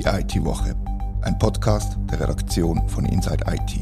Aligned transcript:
Die 0.00 0.06
IT-Woche, 0.06 0.74
ein 1.20 1.38
Podcast 1.38 1.98
der 2.10 2.20
Redaktion 2.20 2.88
von 2.88 3.04
Inside 3.04 3.44
IT. 3.46 3.80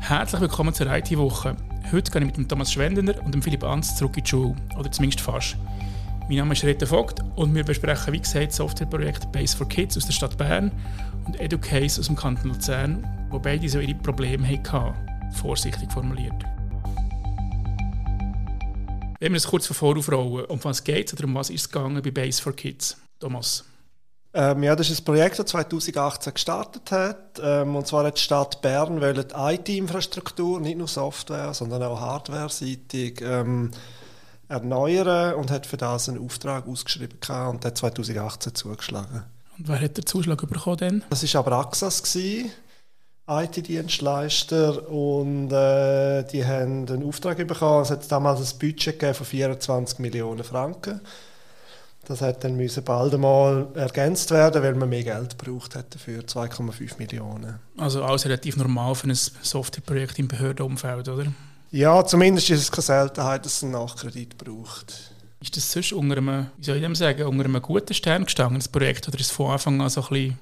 Herzlich 0.00 0.40
willkommen 0.40 0.72
zur 0.72 0.86
IT-Woche. 0.86 1.54
Heute 1.92 2.10
gehe 2.10 2.22
ich 2.22 2.26
mit 2.26 2.36
dem 2.38 2.48
Thomas 2.48 2.72
Schwendener 2.72 3.22
und 3.22 3.34
dem 3.34 3.42
Philipp 3.42 3.64
Anz 3.64 3.96
zurück 3.96 4.16
in 4.16 4.24
die 4.24 4.30
Schule, 4.30 4.54
oder 4.78 4.90
zumindest 4.90 5.20
fast. 5.20 5.58
Mein 6.28 6.38
Name 6.38 6.54
ist 6.54 6.64
Rita 6.64 6.86
Vogt 6.86 7.22
und 7.36 7.54
wir 7.54 7.64
besprechen, 7.64 8.14
wie 8.14 8.20
gesagt, 8.20 8.46
das 8.46 8.56
Softwareprojekt 8.56 9.30
Base 9.30 9.54
for 9.54 9.68
Kids 9.68 9.98
aus 9.98 10.06
der 10.06 10.14
Stadt 10.14 10.38
Bern 10.38 10.72
und 11.26 11.38
EduCase 11.38 12.00
aus 12.00 12.06
dem 12.06 12.16
Kanton 12.16 12.52
Luzern, 12.52 13.06
wo 13.28 13.38
beide 13.38 13.68
so 13.68 13.78
ihre 13.78 13.94
Probleme 13.94 14.48
hatten, 14.48 14.94
vorsichtig 15.32 15.92
formuliert. 15.92 16.46
Wenn 19.22 19.30
wir 19.30 19.36
es 19.36 19.46
kurz 19.46 19.68
von 19.68 19.76
vor 19.76 19.96
aufrollen, 19.96 20.46
um 20.46 20.64
was 20.64 20.82
geht 20.82 21.06
es 21.06 21.14
oder 21.14 21.26
um 21.26 21.36
was 21.36 21.48
ist 21.48 21.60
es 21.60 21.70
gegangen 21.70 22.02
bei 22.02 22.10
Base 22.10 22.42
for 22.42 22.56
Kids? 22.56 22.96
Thomas. 23.20 23.64
Ähm, 24.34 24.64
ja, 24.64 24.74
das 24.74 24.90
ist 24.90 25.02
ein 25.02 25.04
Projekt, 25.04 25.38
das 25.38 25.46
2018 25.46 26.34
gestartet 26.34 26.90
hat. 26.90 27.40
Ähm, 27.40 27.76
und 27.76 27.86
zwar 27.86 28.04
hat 28.04 28.16
die 28.16 28.20
Stadt 28.20 28.60
Bern 28.62 28.98
die 29.00 29.22
IT-Infrastruktur, 29.32 30.58
nicht 30.58 30.76
nur 30.76 30.88
Software, 30.88 31.54
sondern 31.54 31.84
auch 31.84 32.00
Hardware-seitig 32.00 33.20
ähm, 33.20 33.70
erneuern 34.48 35.36
und 35.36 35.52
hat 35.52 35.66
für 35.66 35.76
das 35.76 36.08
einen 36.08 36.18
Auftrag 36.18 36.66
ausgeschrieben 36.66 37.16
und 37.48 37.64
hat 37.64 37.78
2018 37.78 38.56
zugeschlagen. 38.56 39.22
Und 39.56 39.68
wer 39.68 39.80
hat 39.80 39.98
den 39.98 40.04
Zuschlag 40.04 40.44
bekommen 40.48 40.78
denn? 40.78 41.04
Das 41.10 41.22
war 41.32 41.46
aber 41.46 41.58
Axas. 41.58 42.02
Gewesen. 42.02 42.50
IT-Dienstleister 43.28 44.88
und 44.88 45.52
äh, 45.52 46.24
die 46.24 46.44
haben 46.44 46.88
einen 46.88 47.04
Auftrag 47.06 47.46
bekommen. 47.46 47.82
Es 47.82 47.90
hat 47.90 48.10
damals 48.10 48.40
ein 48.40 48.58
Budget 48.58 49.16
von 49.16 49.26
24 49.26 50.00
Millionen 50.00 50.42
Franken. 50.42 51.00
Das 52.04 52.20
hat 52.20 52.42
dann 52.42 52.56
müssen 52.56 52.82
bald 52.82 53.14
einmal 53.14 53.68
ergänzt 53.74 54.32
werden, 54.32 54.60
weil 54.62 54.74
man 54.74 54.88
mehr 54.88 55.04
Geld 55.04 55.38
braucht 55.38 55.76
hätte 55.76 56.00
für 56.00 56.20
2,5 56.22 56.98
Millionen. 56.98 57.60
Also 57.76 58.02
alles 58.02 58.24
relativ 58.24 58.56
normal 58.56 58.96
für 58.96 59.06
ein 59.06 59.14
Softwareprojekt 59.14 60.18
im 60.18 60.26
Behördenumfeld, 60.26 61.08
oder? 61.08 61.26
Ja, 61.70 62.04
zumindest 62.04 62.50
ist 62.50 62.60
es 62.60 62.72
keine 62.72 62.82
Seltenheit, 62.82 63.44
dass 63.46 63.56
es 63.56 63.62
einen 63.62 63.72
Nachkredit 63.72 64.36
braucht. 64.36 65.12
Ist 65.40 65.56
das 65.56 65.70
sonst 65.70 65.92
unter 65.92 66.16
einem, 66.16 66.46
wie 66.56 66.64
soll 66.64 66.76
ich 66.76 66.82
dem 66.82 66.94
sagen, 66.96 67.24
unter 67.24 67.44
einem 67.44 67.62
guten 67.62 67.94
Stern 67.94 68.24
gestanden, 68.24 68.58
das 68.58 68.68
Projekt, 68.68 69.06
oder 69.06 69.18
ist 69.18 69.26
es 69.26 69.32
von 69.32 69.52
Anfang 69.52 69.80
an 69.80 69.88
so 69.88 70.02
ein 70.02 70.08
bisschen 70.08 70.38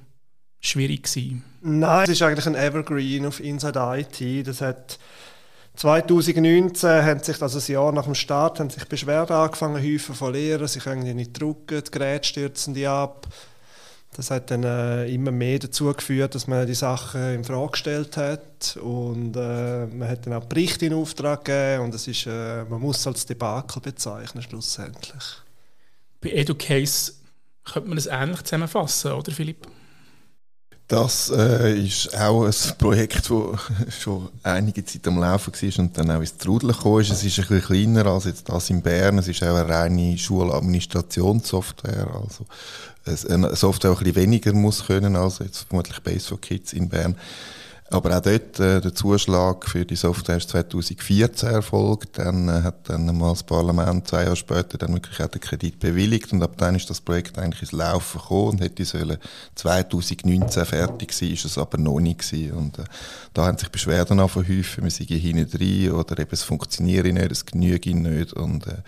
schwierig 0.61 1.05
gewesen? 1.05 1.45
Nein, 1.63 2.05
es 2.05 2.11
ist 2.11 2.23
eigentlich 2.23 2.47
ein 2.47 2.55
Evergreen 2.55 3.27
auf 3.27 3.41
Inside 3.41 3.79
IT. 3.79 4.47
Das 4.47 4.61
hat 4.61 4.99
2019 5.77 6.89
haben 7.05 7.23
sich, 7.23 7.41
also 7.41 7.59
ein 7.59 7.73
Jahr 7.73 7.93
nach 7.93 8.05
dem 8.05 8.15
Start, 8.15 8.61
haben 8.61 8.71
sich 8.71 8.85
Beschwerden 8.87 9.35
angefangen, 9.35 9.83
Häufen 9.83 10.15
von 10.15 10.33
Lehrern, 10.33 10.69
sie 10.69 10.81
können 10.81 11.17
nicht 11.17 11.41
drucken, 11.41 11.83
die 11.85 11.91
Geräte 11.91 12.29
stürzen 12.29 12.75
die 12.75 12.87
ab. 12.87 13.27
Das 14.17 14.31
hat 14.31 14.51
dann 14.51 14.65
äh, 14.65 15.07
immer 15.07 15.31
mehr 15.31 15.61
dazu 15.61 15.93
geführt, 15.95 16.35
dass 16.35 16.49
man 16.49 16.67
die 16.67 16.75
Sachen 16.75 17.35
in 17.35 17.45
Frage 17.45 17.71
gestellt 17.71 18.17
hat 18.17 18.77
und 18.83 19.37
äh, 19.37 19.87
man 19.87 20.09
hat 20.09 20.27
dann 20.27 20.35
auch 20.35 20.47
Berichte 20.47 20.87
in 20.87 20.95
Auftrag 20.95 21.45
gegeben 21.45 21.85
und 21.85 21.95
es 21.95 22.09
ist, 22.09 22.27
äh, 22.27 22.65
man 22.65 22.81
muss 22.81 22.99
es 22.99 23.07
als 23.07 23.25
Debakel 23.25 23.81
bezeichnen 23.81 24.43
schlussendlich. 24.43 25.25
Bei 26.21 26.31
EduCase 26.31 27.13
könnte 27.65 27.89
man 27.89 27.97
das 27.97 28.07
ähnlich 28.07 28.43
zusammenfassen, 28.43 29.13
oder 29.13 29.31
Philipp? 29.31 29.67
Das 30.91 31.31
äh, 31.31 31.73
ist 31.79 32.19
auch 32.19 32.45
ein 32.47 32.53
Projekt, 32.77 33.31
das 33.31 33.31
schon 34.01 34.29
einige 34.43 34.85
Zeit 34.85 35.07
am 35.07 35.21
Laufen 35.21 35.53
war 35.53 35.79
und 35.79 35.97
dann 35.97 36.11
auch 36.11 36.19
ins 36.19 36.37
Trudeln 36.37 36.73
gekommen 36.73 37.03
ist. 37.03 37.13
Es 37.13 37.23
ist 37.23 37.39
ein 37.39 37.47
bisschen 37.47 37.95
kleiner 37.95 38.07
als 38.07 38.25
jetzt 38.25 38.49
das 38.49 38.71
in 38.71 38.83
Bern. 38.83 39.19
Es 39.19 39.29
ist 39.29 39.41
auch 39.45 39.55
eine 39.55 39.69
reine 39.69 40.19
Schuladministrationssoftware. 40.19 42.09
Also 42.13 42.45
eine 43.33 43.55
Software, 43.55 43.93
die 43.93 43.99
ein 43.99 44.05
bisschen 44.05 44.23
weniger 44.23 44.53
muss 44.53 44.85
können 44.85 45.15
als 45.15 45.39
jetzt 45.39 45.69
vermutlich 45.69 46.01
Base 46.01 46.27
for 46.27 46.41
Kids 46.41 46.73
in 46.73 46.89
Bern. 46.89 47.15
Aber 47.93 48.17
auch 48.17 48.23
dort, 48.23 48.61
äh, 48.61 48.81
der 48.81 48.95
Zuschlag 48.95 49.69
für 49.69 49.85
die 49.85 49.97
Software 49.97 50.37
ist 50.37 50.51
2014 50.51 51.49
erfolgt. 51.49 52.19
Dann 52.19 52.49
äh, 52.49 52.63
hat 52.63 52.89
dann 52.89 53.05
mal 53.19 53.31
das 53.31 53.43
Parlament 53.43 54.07
zwei 54.07 54.23
Jahre 54.23 54.37
später 54.37 54.79
dann 54.79 54.95
wirklich 54.95 55.21
auch 55.21 55.27
den 55.27 55.41
Kredit 55.41 55.81
bewilligt 55.81 56.33
und 56.33 56.41
ab 56.41 56.55
dann 56.57 56.77
ist 56.77 56.89
das 56.89 57.01
Projekt 57.01 57.37
eigentlich 57.37 57.63
ins 57.63 57.73
Laufen 57.73 58.21
gekommen 58.21 58.51
und 58.51 58.61
hätte 58.61 58.85
sollen 58.85 59.19
2019 59.57 60.65
fertig 60.67 61.13
sein, 61.13 61.33
ist 61.33 61.45
es 61.45 61.59
aber 61.59 61.79
noch 61.79 61.99
nicht 61.99 62.21
gewesen. 62.21 62.53
Und 62.53 62.79
äh, 62.79 62.85
da 63.35 63.47
haben 63.47 63.59
sich 63.59 63.71
Beschwerden 63.71 64.21
häufen, 64.21 64.85
wir 64.85 64.91
sind 64.91 65.11
hinten 65.11 65.51
drin 65.51 65.91
oder 65.91 66.17
eben 66.17 66.31
es 66.31 66.45
funktioniert 66.45 67.07
nicht, 67.07 67.33
es 67.33 67.45
genügt 67.45 67.87
nicht 67.87 68.33
und 68.35 68.69
äh, 68.69 68.83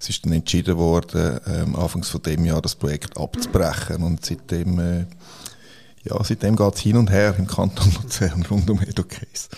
es 0.00 0.08
ist 0.08 0.26
dann 0.26 0.32
entschieden 0.32 0.78
worden, 0.78 1.38
ähm, 1.46 1.76
anfangs 1.76 2.08
von 2.08 2.22
dem 2.22 2.44
Jahr 2.44 2.60
das 2.60 2.74
Projekt 2.74 3.16
abzubrechen 3.16 4.02
und 4.02 4.26
seitdem 4.26 4.80
äh, 4.80 5.06
ja, 6.04 6.22
seitdem 6.22 6.56
geht 6.56 6.74
es 6.74 6.80
hin 6.80 6.96
und 6.96 7.10
her 7.10 7.34
im 7.38 7.46
Kanton 7.46 7.92
Luzern 8.02 8.44
rund 8.46 8.68
um 8.68 8.80
EduCase. 8.82 9.48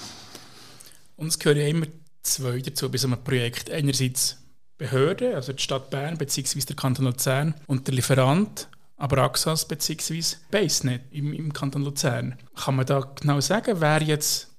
Und 1.16 1.28
es 1.28 1.38
gehören 1.38 1.58
ja 1.58 1.66
immer 1.66 1.86
zwei 2.22 2.60
dazu 2.60 2.90
bei 2.90 2.98
so 2.98 3.06
einem 3.06 3.22
Projekt. 3.22 3.70
Einerseits 3.70 4.38
Behörde, 4.76 5.36
also 5.36 5.52
die 5.52 5.62
Stadt 5.62 5.90
Bern 5.90 6.18
bzw. 6.18 6.60
der 6.60 6.76
Kanton 6.76 7.04
Luzern 7.04 7.54
und 7.66 7.86
der 7.86 7.94
Lieferant, 7.94 8.68
aber 8.96 9.18
Axas 9.18 9.66
bzw. 9.66 10.36
BaseNet 10.50 11.02
im, 11.12 11.32
im 11.32 11.52
Kanton 11.52 11.84
Luzern. 11.84 12.36
Kann 12.56 12.76
man 12.76 12.86
da 12.86 13.00
genau 13.00 13.40
sagen, 13.40 13.80
wer 13.80 14.02
jetzt 14.02 14.53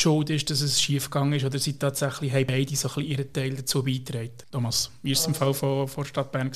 schuld 0.00 0.30
ist, 0.30 0.48
dass 0.50 0.60
es 0.60 0.80
schief 0.80 1.10
gegangen 1.10 1.32
ist 1.32 1.44
oder 1.44 1.58
sind 1.58 1.80
tatsächlich 1.80 2.32
haben 2.32 2.46
beide 2.46 2.76
so 2.76 2.86
ein 2.88 2.94
bisschen 2.94 3.10
ihren 3.10 3.32
Teil 3.32 3.54
dazu 3.54 3.82
beigetragen? 3.82 4.30
Thomas, 4.50 4.90
wie 5.02 5.10
war 5.10 5.18
es 5.18 5.26
im 5.26 5.34
Fall 5.34 5.54
von, 5.54 5.88
von 5.88 6.04
Stadt 6.04 6.30
Bern? 6.30 6.52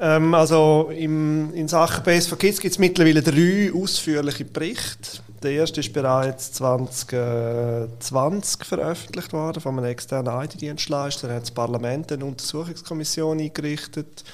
Ähm, 0.00 0.34
also 0.34 0.90
im, 0.96 1.52
in 1.54 1.68
Sachen 1.68 2.04
Base 2.04 2.28
for 2.28 2.38
Kids 2.38 2.60
gibt 2.60 2.72
es 2.72 2.78
mittlerweile 2.78 3.22
drei 3.22 3.70
ausführliche 3.74 4.44
Berichte. 4.44 5.20
Der 5.42 5.50
erste 5.52 5.80
ist 5.80 5.92
bereits 5.92 6.52
2020 6.52 8.64
veröffentlicht 8.64 9.34
worden 9.34 9.60
von 9.60 9.76
einem 9.76 9.84
externen 9.86 10.32
IT-Dienstleister. 10.42 11.32
Hat 11.32 11.42
das 11.42 11.50
Parlament 11.50 12.10
eine 12.10 12.24
Untersuchungskommission 12.24 13.38
eingerichtet. 13.38 14.24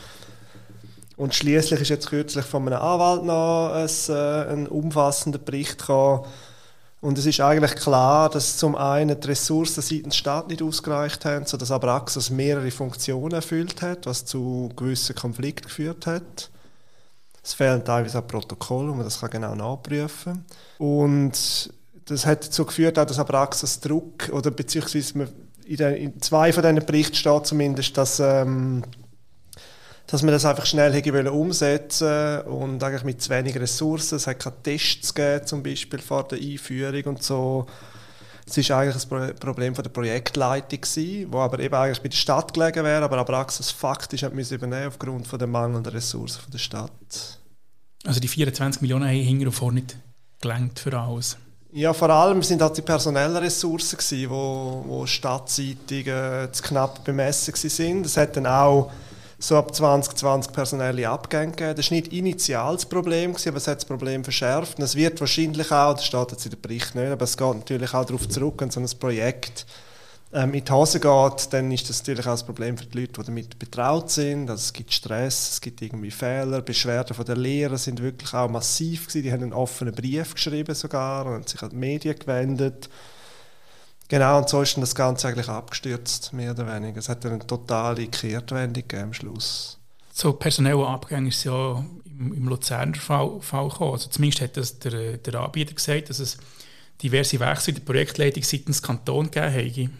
Und 1.16 1.34
schließlich 1.34 1.80
ist 1.80 1.88
jetzt 1.88 2.08
kürzlich 2.08 2.44
von 2.44 2.64
einem 2.66 2.80
Anwalt 2.80 3.24
noch 3.24 3.72
ein, 3.74 3.88
äh, 4.08 4.52
ein 4.52 4.68
umfassender 4.68 5.38
Bericht 5.38 5.78
gekommen, 5.78 6.24
und 7.02 7.18
es 7.18 7.26
ist 7.26 7.40
eigentlich 7.40 7.74
klar, 7.74 8.30
dass 8.30 8.58
zum 8.58 8.76
einen 8.76 9.20
die 9.20 9.26
Ressourcen 9.26 9.82
seitens 9.82 10.14
Staat 10.16 10.48
nicht 10.48 10.62
ausgereicht 10.62 11.24
haben, 11.24 11.44
sodass 11.46 11.72
Abraxas 11.72 12.30
mehrere 12.30 12.70
Funktionen 12.70 13.34
erfüllt 13.34 13.82
hat, 13.82 14.06
was 14.06 14.24
zu 14.24 14.70
gewissen 14.76 15.16
Konflikten 15.16 15.66
geführt 15.66 16.06
hat. 16.06 16.50
Es 17.42 17.54
fehlen 17.54 17.84
teilweise 17.84 18.20
auch 18.20 18.26
Protokolle, 18.28 18.90
wo 18.90 18.94
man 18.94 19.04
das 19.04 19.20
genau 19.20 19.56
nachprüfen 19.56 20.44
kann. 20.78 20.86
Und 20.86 21.72
das 22.04 22.24
hat 22.24 22.46
dazu 22.46 22.64
geführt, 22.64 22.96
dass 22.96 23.18
Abraxas 23.18 23.80
Druck, 23.80 24.28
oder 24.32 24.52
beziehungsweise 24.52 25.28
in, 25.64 25.78
in 25.80 26.22
zwei 26.22 26.52
von 26.52 26.62
diesen 26.62 26.86
Berichten 26.86 27.16
steht 27.16 27.46
zumindest, 27.46 27.98
dass 27.98 28.20
ähm, 28.20 28.84
dass 30.12 30.22
man 30.22 30.32
das 30.32 30.44
einfach 30.44 30.66
schnell 30.66 30.92
hätte 30.92 31.32
umsetzen 31.32 32.42
und 32.42 32.84
eigentlich 32.84 33.02
mit 33.02 33.22
zu 33.22 33.30
wenig 33.30 33.58
Ressourcen. 33.58 34.16
Es 34.16 34.26
hat 34.26 34.40
keine 34.40 34.56
Tests 34.62 35.14
gegeben, 35.14 35.46
zum 35.46 35.62
Beispiel 35.62 36.00
vor 36.00 36.28
der 36.28 36.38
Einführung 36.38 37.02
und 37.04 37.22
so. 37.22 37.64
Es 38.46 38.68
war 38.68 38.80
eigentlich 38.80 39.10
ein 39.10 39.34
Problem 39.36 39.74
von 39.74 39.82
der 39.82 39.90
Projektleitung 39.90 40.80
wo 41.30 41.38
aber 41.38 41.60
eben 41.60 41.74
eigentlich 41.74 42.02
bei 42.02 42.10
der 42.10 42.16
Stadt 42.18 42.52
gelegen 42.52 42.84
wäre, 42.84 43.02
aber 43.02 43.16
Abraxas 43.16 43.70
faktisch 43.70 44.22
hat 44.22 44.34
übernehmen 44.34 44.88
aufgrund 44.88 45.26
von 45.26 45.38
der 45.38 45.48
mangelnden 45.48 45.90
Ressourcen 45.90 46.42
von 46.42 46.50
der 46.50 46.58
Stadt. 46.58 47.38
Also 48.04 48.20
die 48.20 48.28
24 48.28 48.82
Millionen 48.82 49.06
haben 49.06 49.16
hinten 49.16 49.46
und 49.46 49.52
vorne 49.52 49.80
nicht 49.80 49.96
gelangt 50.42 50.78
für 50.78 50.92
alles. 50.92 51.38
Ja, 51.72 51.94
vor 51.94 52.10
allem 52.10 52.42
sind 52.42 52.60
halt 52.60 52.76
die 52.76 52.82
personellen 52.82 53.38
Ressourcen 53.38 53.96
gewesen, 53.96 54.28
wo, 54.28 54.84
wo 54.86 55.06
stadtseitig 55.06 56.06
äh, 56.06 56.52
zu 56.52 56.62
knapp 56.64 57.02
bemessen 57.02 57.54
sind. 57.54 58.04
Es 58.04 58.18
hat 58.18 58.36
dann 58.36 58.46
auch 58.46 58.92
so 59.42 59.56
ab 59.56 59.74
2020 59.74 60.52
personelle 60.52 61.08
Abgänge 61.08 61.50
gegeben. 61.50 61.74
Das 61.74 61.90
war 61.90 61.96
nicht 61.96 62.12
initial 62.12 62.74
das 62.74 62.86
Problem, 62.86 63.34
aber 63.34 63.56
es 63.56 63.66
hat 63.66 63.78
das 63.78 63.84
Problem 63.84 64.22
verschärft. 64.22 64.78
Und 64.78 64.84
es 64.84 64.94
wird 64.94 65.20
wahrscheinlich 65.20 65.72
auch, 65.72 65.94
das 65.94 66.06
steht 66.06 66.30
jetzt 66.30 66.44
in 66.44 66.52
dem 66.52 66.60
Bericht 66.60 66.94
nicht, 66.94 67.10
aber 67.10 67.24
es 67.24 67.36
geht 67.36 67.54
natürlich 67.54 67.92
auch 67.92 68.04
darauf 68.04 68.28
zurück, 68.28 68.54
wenn 68.58 68.70
so 68.70 68.78
ein 68.78 68.88
Projekt 69.00 69.66
ähm, 70.32 70.54
in 70.54 70.64
die 70.64 70.72
Hose 70.72 71.00
geht, 71.00 71.52
dann 71.52 71.72
ist 71.72 71.90
das 71.90 71.98
natürlich 71.98 72.26
auch 72.26 72.38
ein 72.38 72.46
Problem 72.46 72.78
für 72.78 72.86
die 72.86 73.00
Leute, 73.00 73.12
die 73.20 73.26
damit 73.26 73.58
betraut 73.58 74.10
sind. 74.10 74.48
Also 74.48 74.60
es 74.60 74.72
gibt 74.72 74.92
Stress, 74.92 75.50
es 75.50 75.60
gibt 75.60 75.82
irgendwie 75.82 76.12
Fehler, 76.12 76.62
Beschwerden 76.62 77.14
von 77.14 77.24
den 77.24 77.38
Lehrern 77.38 77.78
sind 77.78 78.00
wirklich 78.00 78.32
auch 78.32 78.48
massiv 78.48 79.08
gewesen. 79.08 79.24
Die 79.24 79.32
haben 79.32 79.42
einen 79.42 79.52
offenen 79.52 79.92
Brief 79.92 80.34
geschrieben 80.34 80.74
sogar 80.76 81.26
und 81.26 81.48
sich 81.48 81.60
an 81.62 81.70
die 81.70 81.76
Medien 81.76 82.16
gewendet. 82.16 82.88
Genau, 84.08 84.38
und 84.38 84.48
so 84.48 84.60
ist 84.62 84.74
dann 84.74 84.82
das 84.82 84.94
Ganze 84.94 85.28
eigentlich 85.28 85.48
abgestürzt, 85.48 86.32
mehr 86.32 86.50
oder 86.50 86.66
weniger. 86.66 86.98
Es 86.98 87.08
hat 87.08 87.24
eine 87.24 87.38
totale 87.38 88.06
Kehrtwendung 88.08 88.84
am 89.00 89.12
Schluss. 89.14 89.78
So 90.12 90.34
personelle 90.34 90.86
Abgänge 90.86 91.28
ist 91.28 91.44
ja 91.44 91.82
im, 92.04 92.34
im 92.34 92.48
Luzerner 92.48 92.94
Fall, 92.94 93.40
Fall 93.40 93.68
gekommen. 93.68 93.92
Also 93.92 94.10
zumindest 94.10 94.42
hat 94.42 94.56
das 94.56 94.78
der, 94.78 95.16
der 95.16 95.40
Anbieter 95.40 95.74
gesagt, 95.74 96.10
dass 96.10 96.18
es 96.18 96.36
diverse 97.02 97.40
Wechsel 97.40 97.70
in 97.70 97.76
der 97.76 97.84
Projektleitung 97.84 98.42
seitens 98.42 98.82
Kanton 98.82 99.30
gegeben 99.30 99.88
hat. 99.88 99.90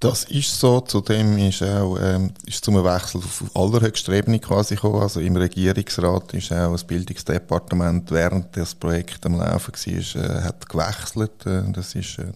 Das 0.00 0.24
ist 0.24 0.58
so. 0.58 0.80
Zudem 0.80 1.36
ist 1.36 1.62
auch 1.62 1.98
ähm, 2.00 2.32
ist 2.46 2.64
zum 2.64 2.82
Wechsel 2.82 3.18
auf 3.18 3.44
allerhöchster 3.54 4.14
Ebene 4.14 4.38
quasi 4.38 4.74
gekommen. 4.74 5.02
Also 5.02 5.20
im 5.20 5.36
Regierungsrat 5.36 6.32
ist 6.32 6.50
auch 6.52 6.72
das 6.72 6.84
Bildungsdepartement 6.84 8.10
während 8.10 8.56
das 8.56 8.74
Projekt 8.74 9.26
am 9.26 9.36
Laufen 9.36 9.74
war, 9.74 10.22
äh, 10.24 10.42
hat 10.42 10.66
gewechselt. 10.66 11.44
Äh, 11.44 11.70
das 11.72 11.94
ist 11.94 12.18
äh, 12.18 12.32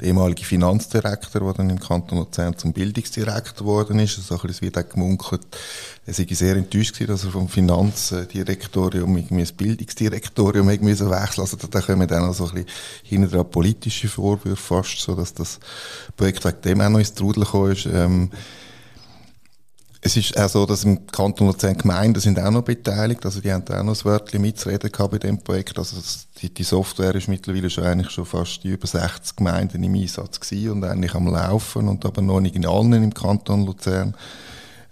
der 0.00 0.08
ehemalige 0.08 0.44
Finanzdirektor, 0.44 1.40
der 1.40 1.52
dann 1.54 1.70
im 1.70 1.80
Kanton 1.80 2.18
Luzern 2.18 2.56
zum 2.56 2.72
Bildungsdirektor 2.72 3.66
geworden 3.66 3.98
ist. 3.98 4.14
So 4.16 4.36
ein 4.36 4.40
bisschen 4.46 4.74
auch 4.74 4.88
gemunkelt, 4.88 5.42
er 6.06 6.14
sei 6.14 6.26
sehr 6.30 6.56
enttäuscht 6.56 6.94
gewesen, 6.94 7.10
dass 7.10 7.24
er 7.24 7.30
vom 7.30 7.48
Finanzdirektorium 7.48 9.16
irgendwie 9.16 9.40
das 9.42 9.52
Bildungsdirektorium 9.52 10.68
irgendwie 10.70 10.98
wechseln 10.98 11.40
Also 11.40 11.56
da 11.56 11.80
kommen 11.80 12.06
dann 12.06 12.24
auch 12.24 12.34
so 12.34 12.46
ein 12.48 12.54
bisschen 12.54 12.68
hinten 13.02 13.30
dran 13.30 13.50
politische 13.50 14.08
Vorwürfe 14.08 14.56
fast, 14.56 14.98
so 14.98 15.14
dass 15.14 15.34
das 15.34 15.58
Projekt 16.16 16.44
wegen 16.44 16.60
dem 16.62 16.80
auch 16.80 16.88
noch 16.90 16.98
ins 16.98 17.14
Trudel 17.14 17.44
gekommen 17.44 17.72
ist. 17.72 17.86
Ähm, 17.86 18.30
es 20.00 20.16
ist 20.16 20.38
auch 20.38 20.48
so, 20.48 20.64
dass 20.64 20.84
im 20.84 21.06
Kanton 21.08 21.48
Luzern 21.48 21.76
Gemeinden 21.76 22.20
sind 22.20 22.38
auch 22.38 22.50
noch 22.50 22.62
beteiligt, 22.62 23.24
also 23.24 23.40
die 23.40 23.52
haben 23.52 23.64
auch 23.68 23.82
noch 23.82 23.98
ein 23.98 24.04
Wörtchen 24.04 24.40
mitzureden 24.40 24.92
gehabt 24.92 25.10
bei 25.10 25.18
dem 25.18 25.38
Projekt. 25.38 25.76
Also 25.76 25.96
die, 26.40 26.54
die, 26.54 26.62
Software 26.62 27.14
ist 27.16 27.28
mittlerweile 27.28 27.68
schon 27.68 27.84
eigentlich 27.84 28.10
schon 28.10 28.24
fast 28.24 28.64
über 28.64 28.86
60 28.86 29.36
Gemeinden 29.36 29.82
im 29.82 29.94
Einsatz 29.94 30.38
gewesen 30.38 30.70
und 30.70 30.84
eigentlich 30.84 31.14
am 31.14 31.26
Laufen 31.26 31.88
und 31.88 32.04
aber 32.04 32.22
noch 32.22 32.40
nicht 32.40 32.54
in 32.54 32.66
allen 32.66 32.92
im 32.92 33.12
Kanton 33.12 33.66
Luzern. 33.66 34.14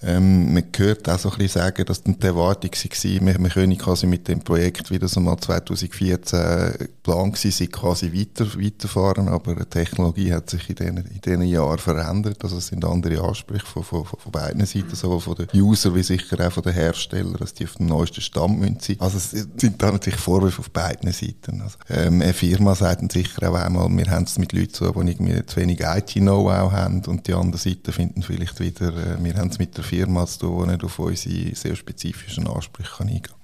Ähm, 0.07 0.55
man 0.55 0.63
hört 0.77 1.09
auch 1.09 1.19
so 1.19 1.31
ein 1.31 1.39
bisschen 1.39 1.61
sagen, 1.61 1.85
dass 1.85 2.03
die 2.05 2.15
Erwartung 2.21 2.71
war, 2.71 3.27
wir, 3.27 3.39
wir 3.41 3.51
können 3.51 3.77
quasi 3.77 4.07
mit 4.07 4.29
dem 4.29 4.39
Projekt, 4.39 4.93
wie 4.93 5.01
das 5.01 5.17
einmal 5.17 5.37
2014 5.37 6.89
geplant 7.03 7.45
war, 7.45 7.67
quasi 7.67 8.13
weiter, 8.13 8.47
weiterfahren, 8.55 9.29
aber 9.29 9.57
die 9.57 9.65
Technologie 9.65 10.33
hat 10.33 10.49
sich 10.49 10.71
in 10.71 10.77
diesen, 10.77 11.43
in 11.43 11.43
Jahren 11.43 11.79
verändert, 11.79 12.39
also 12.45 12.59
es 12.59 12.69
sind 12.69 12.85
andere 12.85 13.21
Ansprüche 13.21 13.67
von, 13.67 13.83
von, 13.83 14.05
von 14.05 14.31
beiden 14.31 14.65
Seiten, 14.65 14.95
sowohl 14.95 15.19
von 15.19 15.35
den 15.35 15.49
User 15.61 15.93
wie 15.93 16.05
sicher 16.05 16.47
auch 16.47 16.53
von 16.53 16.63
den 16.63 16.75
Herstellern, 16.75 17.37
dass 17.41 17.55
die 17.55 17.65
auf 17.65 17.75
dem 17.75 17.87
neuesten 17.87 18.21
Stand 18.21 18.83
sein. 18.83 18.97
Also 19.01 19.17
es 19.17 19.31
sind 19.31 19.83
da 19.83 19.91
natürlich 19.91 20.21
Vorwürfe 20.21 20.61
auf 20.61 20.71
beiden 20.71 21.11
Seiten. 21.11 21.63
Also, 21.63 21.79
ähm, 21.91 22.23
eine 22.23 22.33
Firma 22.33 22.77
sagt 22.77 23.03
dann 23.03 23.11
sicher 23.11 23.51
auch 23.51 23.57
einmal, 23.57 23.89
wir 23.91 24.07
haben 24.09 24.25
es 24.25 24.39
mit 24.39 24.53
Leuten 24.53 24.73
zu, 24.73 24.85
die 24.85 25.11
irgendwie 25.11 25.45
zu 25.47 25.57
wenig 25.57 25.81
IT-Know-how 25.81 26.71
haben 26.71 27.03
und 27.07 27.27
die 27.27 27.35
andere 27.35 27.59
Seite 27.59 27.91
finden 27.91 28.23
vielleicht 28.23 28.61
wieder, 28.61 28.89
äh, 28.89 29.25
wir 29.25 29.35
haben 29.35 29.49
es 29.49 29.59
mit 29.59 29.77
der 29.77 29.83
Firma 29.83 29.96
zu 30.05 30.39
tun, 30.39 30.65
die 30.65 30.73
nicht 30.73 30.85
auf 30.85 30.99
unsere 30.99 31.55
sehr 31.55 31.77
spezifischen 31.77 32.47
Ansprüche 32.47 33.01
eingehen 33.01 33.23
kann. 33.23 33.37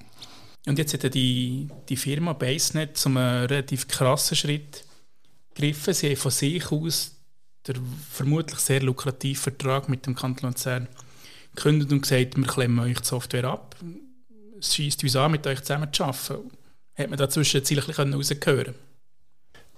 Und 0.67 0.79
jetzt 0.79 0.95
hat 0.95 1.15
die, 1.15 1.69
die 1.89 1.97
Firma 1.97 2.35
BaseNet 2.35 2.97
zu 2.97 3.09
einem 3.09 3.47
relativ 3.47 3.89
krassen 3.89 4.37
Schritt 4.37 4.85
gegriffen. 5.55 5.95
Sie 5.95 6.11
haben 6.11 6.17
von 6.17 6.31
sich 6.31 6.71
aus 6.71 7.17
den 7.67 7.77
vermutlich 8.11 8.59
sehr 8.59 8.83
lukrativen 8.83 9.43
Vertrag 9.43 9.89
mit 9.89 10.07
dem 10.07 10.15
Kanton 10.15 10.51
Luzern 10.51 10.89
gekündigt 11.55 11.93
und 11.93 12.03
gesagt, 12.03 12.37
wir 12.37 12.47
klemmen 12.47 12.79
euch 12.79 13.01
die 13.01 13.07
Software 13.07 13.45
ab. 13.45 13.77
Es 14.59 14.75
schießt 14.75 15.03
uns 15.03 15.17
an, 15.17 15.33
mit 15.33 15.47
euch 15.47 15.61
zusammen 15.61 15.93
zu 15.93 16.05
arbeiten. 16.05 16.51
Hat 16.95 17.11
man 17.11 17.19
da 17.19 17.29
zwischenzeitlich 17.29 17.97
können? 18.41 18.75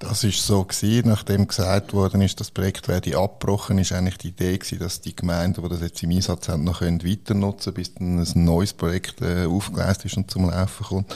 Das 0.00 0.24
ist 0.24 0.44
so 0.44 0.64
gewesen, 0.64 1.08
nachdem 1.08 1.46
gesagt 1.46 1.94
worden 1.94 2.20
ist, 2.20 2.40
das 2.40 2.50
Projekt 2.50 2.88
werde 2.88 3.16
abgebrochen, 3.16 3.78
ist 3.78 3.92
eigentlich 3.92 4.18
die 4.18 4.28
Idee 4.28 4.58
gewesen, 4.58 4.80
dass 4.80 5.00
die 5.00 5.14
Gemeinden, 5.14 5.62
die 5.62 5.68
das 5.68 5.80
jetzt 5.80 6.02
im 6.02 6.10
Einsatz 6.10 6.48
haben, 6.48 6.64
noch 6.64 6.80
können 6.80 7.04
weiter 7.04 7.34
nutzen, 7.34 7.72
bis 7.72 7.94
dann 7.94 8.18
ein 8.18 8.44
neues 8.44 8.72
Projekt 8.72 9.22
äh, 9.22 9.46
aufgeleistet 9.46 10.06
ist 10.06 10.16
und 10.16 10.30
zum 10.30 10.50
Laufen 10.50 10.84
kommt. 10.84 11.14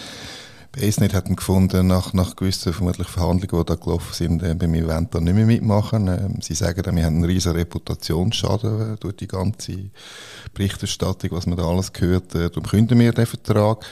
BaseNet 0.72 1.14
hat 1.14 1.34
gefunden, 1.34 1.86
nach, 1.86 2.12
nach 2.12 2.36
gewissen 2.36 2.72
vermutlich 2.72 3.08
Verhandlungen, 3.08 3.64
die 3.64 3.68
da 3.68 3.74
gelaufen 3.74 4.14
sind, 4.14 4.42
äh, 4.42 4.54
wir 4.58 4.86
wollen 4.86 5.08
da 5.10 5.20
nicht 5.20 5.34
mehr 5.34 5.46
mitmachen. 5.46 6.08
Äh, 6.08 6.28
sie 6.40 6.54
sagen 6.54 6.84
wir 6.96 7.04
haben 7.04 7.16
einen 7.16 7.24
riesen 7.24 7.52
Reputationsschaden 7.52 8.94
äh, 8.94 8.96
durch 8.96 9.16
die 9.16 9.28
ganze 9.28 9.90
Berichterstattung, 10.54 11.30
was 11.32 11.46
man 11.46 11.58
da 11.58 11.64
alles 11.64 11.92
gehört. 11.92 12.34
Äh, 12.34 12.50
darum 12.50 12.64
künden 12.64 12.98
wir 12.98 13.12
den 13.12 13.26
Vertrag. 13.26 13.84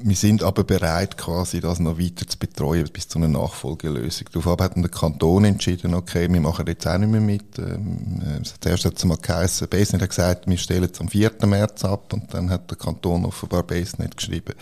Wir 0.00 0.16
sind 0.16 0.42
aber 0.42 0.64
bereit, 0.64 1.18
quasi 1.18 1.60
das 1.60 1.78
noch 1.78 1.98
weiter 1.98 2.26
zu 2.26 2.38
betreuen 2.38 2.88
bis 2.90 3.08
zu 3.08 3.18
einer 3.18 3.28
Nachfolgelösung. 3.28 4.26
Darauf 4.32 4.58
hat 4.58 4.74
der 4.74 4.88
Kanton 4.88 5.44
entschieden, 5.44 5.92
okay, 5.92 6.32
wir 6.32 6.40
machen 6.40 6.66
jetzt 6.66 6.86
auch 6.86 6.96
nicht 6.96 7.10
mehr 7.10 7.20
mit. 7.20 7.58
Ähm, 7.58 8.22
äh, 8.22 8.42
zuerst 8.42 8.86
hat 8.86 8.96
es 8.96 9.04
mal 9.04 9.18
geheißen, 9.18 9.68
Basenet 9.68 10.00
hat 10.00 10.08
gesagt, 10.08 10.46
wir 10.46 10.56
stellen 10.56 10.88
es 10.90 10.98
am 10.98 11.08
4. 11.08 11.32
März 11.44 11.84
ab 11.84 12.10
und 12.14 12.32
dann 12.32 12.48
hat 12.48 12.70
der 12.70 12.78
Kanton 12.78 13.26
offenbar 13.26 13.64
Basenet 13.64 14.16
geschrieben, 14.16 14.54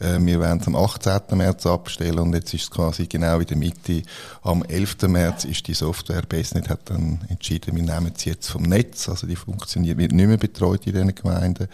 äh, 0.00 0.18
wir 0.18 0.40
werden 0.40 0.60
es 0.62 0.66
am 0.66 0.74
18. 0.74 1.36
März 1.36 1.66
abstellen 1.66 2.20
und 2.20 2.34
jetzt 2.34 2.54
ist 2.54 2.62
es 2.62 2.70
quasi 2.70 3.06
genau 3.06 3.40
in 3.40 3.46
der 3.46 3.58
Mitte. 3.58 4.02
Am 4.40 4.62
11. 4.62 5.02
März 5.06 5.44
ist 5.44 5.68
die 5.68 5.74
Software, 5.74 6.22
Basenet 6.22 6.70
hat 6.70 6.88
dann 6.88 7.20
entschieden, 7.28 7.76
wir 7.76 7.82
nehmen 7.82 8.12
sie 8.16 8.30
jetzt 8.30 8.48
vom 8.48 8.62
Netz, 8.62 9.10
also 9.10 9.26
die 9.26 9.36
funktioniert, 9.36 9.98
wird 9.98 10.12
nicht 10.12 10.28
mehr 10.28 10.38
betreut 10.38 10.86
in 10.86 10.94
diesen 10.94 11.14
Gemeinden. 11.14 11.68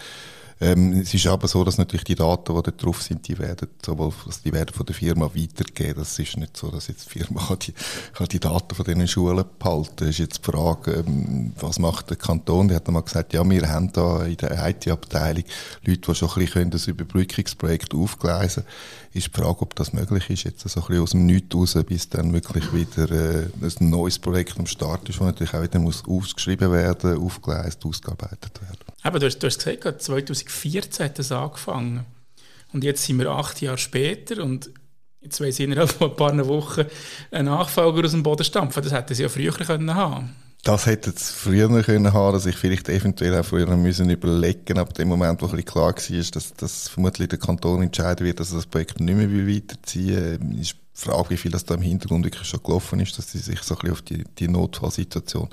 Ähm, 0.61 1.01
es 1.01 1.15
ist 1.15 1.27
aber 1.27 1.47
so, 1.47 1.63
dass 1.65 1.79
natürlich 1.79 2.05
die 2.05 2.15
Daten, 2.15 2.55
die 2.55 2.63
da 2.63 2.71
drauf 2.71 3.03
sind, 3.03 3.27
die 3.29 3.39
werden, 3.39 3.69
sowohl, 3.85 4.13
die 4.45 4.53
werden 4.53 4.75
von 4.75 4.87
der 4.87 4.95
Firma 4.95 5.27
weitergegeben. 5.27 5.99
Das 5.99 6.19
ist 6.19 6.37
nicht 6.37 6.57
so, 6.57 6.71
dass 6.71 6.89
jetzt 6.89 7.07
die 7.07 7.19
Firma 7.21 7.57
die, 7.63 7.73
kann 8.13 8.27
die 8.29 8.41
Daten 8.41 8.75
von 8.75 8.85
diesen 8.85 9.09
Schulen 9.09 9.45
behalten. 9.59 9.95
Das 9.97 10.09
ist 10.09 10.19
jetzt 10.19 10.39
die 10.39 10.51
Frage, 10.51 11.05
ähm, 11.07 11.53
was 11.61 11.79
macht 11.79 12.11
der 12.11 12.17
Kanton? 12.17 12.69
Die 12.69 12.75
hat 12.75 12.87
einmal 12.89 13.03
gesagt, 13.03 13.33
ja, 13.33 13.49
wir 13.49 13.69
haben 13.69 13.93
da 13.93 14.25
in 14.25 14.37
der 14.37 14.69
IT-Abteilung 14.69 15.45
Leute, 15.85 16.01
die 16.01 16.15
schon 16.15 16.29
ein 16.29 16.35
bisschen 16.35 16.71
das 16.71 16.87
Überbrückungsprojekt 16.87 17.95
aufgleisen 17.95 18.65
können 18.65 19.09
ist 19.19 19.29
die 19.29 19.41
Frage, 19.41 19.63
ob 19.63 19.75
das 19.75 19.93
möglich 19.93 20.31
ist, 20.31 20.45
jetzt 20.45 20.69
so 20.69 20.81
ein 20.81 20.87
bisschen 20.87 21.03
aus 21.03 21.11
dem 21.11 21.27
Nichts 21.27 21.55
raus, 21.55 21.79
bis 21.87 22.09
dann 22.09 22.33
wirklich 22.33 22.73
wieder 22.73 23.11
äh, 23.11 23.49
ein 23.61 23.91
neues 23.91 24.19
Projekt 24.19 24.59
am 24.59 24.67
Start 24.67 25.09
ist, 25.09 25.21
das 25.21 25.27
natürlich 25.27 25.55
auch 25.55 25.63
wieder 25.63 25.79
muss 25.79 26.05
ausgeschrieben 26.07 26.73
werden, 26.73 27.19
aufgeleistet, 27.19 27.85
ausgearbeitet 27.85 28.61
werden. 28.61 28.88
Aber 29.09 29.19
du 29.19 29.25
hast, 29.25 29.39
du 29.39 29.47
hast 29.47 29.65
gesagt, 29.65 30.03
2014 30.03 31.07
hat 31.07 31.19
das 31.19 31.33
angefangen. 31.33 32.05
Und 32.75 32.85
jetzt 32.85 33.07
sind 33.07 33.19
wir 33.19 33.31
acht 33.31 33.59
Jahre 33.63 33.79
später 33.79 34.45
und 34.45 34.71
jetzt 35.23 35.41
weiss 35.41 35.59
ich 35.59 35.65
innerhalb 35.65 35.89
von 35.91 36.11
ein 36.11 36.17
paar 36.17 36.47
Wochen 36.47 36.85
einen 37.31 37.47
Nachfolger 37.47 38.05
aus 38.05 38.11
dem 38.11 38.23
Boden 38.23 38.45
stampfen. 38.45 38.83
Das 38.83 38.93
hätten 38.93 39.15
sie 39.15 39.23
ja 39.23 39.31
früher 39.31 39.53
können 39.53 39.95
haben 39.95 40.37
das 40.65 40.85
hätte 40.87 41.11
es 41.11 41.31
früher 41.31 41.83
können 41.83 42.13
haben, 42.13 42.33
dass 42.35 42.45
ich 42.45 42.57
vielleicht 42.57 42.89
eventuell 42.91 43.39
auch 43.39 43.45
früher 43.45 43.75
müssen 43.77 44.11
überlegen, 44.11 44.77
ab 44.77 44.93
dem 44.93 45.09
Moment, 45.09 45.41
wo 45.41 45.47
ein 45.47 45.53
bisschen 45.53 45.65
klar 45.65 45.95
war, 45.95 46.31
dass, 46.33 46.53
dass 46.55 46.89
vermutlich 46.89 47.29
der 47.29 47.39
Kanton 47.39 47.83
entscheiden 47.83 48.27
wird, 48.27 48.41
dass 48.41 48.51
er 48.51 48.57
das 48.57 48.67
Projekt 48.67 49.01
nicht 49.01 49.17
mehr 49.17 49.31
weiterziehen 49.31 50.41
will, 50.41 50.67
Frage, 50.99 51.31
wie 51.31 51.37
viel 51.37 51.51
das 51.53 51.65
da 51.65 51.75
im 51.75 51.83
Hintergrund 51.83 52.25
wirklich 52.25 52.49
schon 52.49 52.63
gelaufen 52.63 52.99
ist, 53.01 53.17
dass 53.17 53.31
sie 53.31 53.39
sich 53.39 53.63
so 53.63 53.75
ein 53.75 53.81
bisschen 53.81 53.93
auf 53.93 54.03
die, 54.03 54.25
die 54.39 54.49
Notfallsituation 54.49 55.49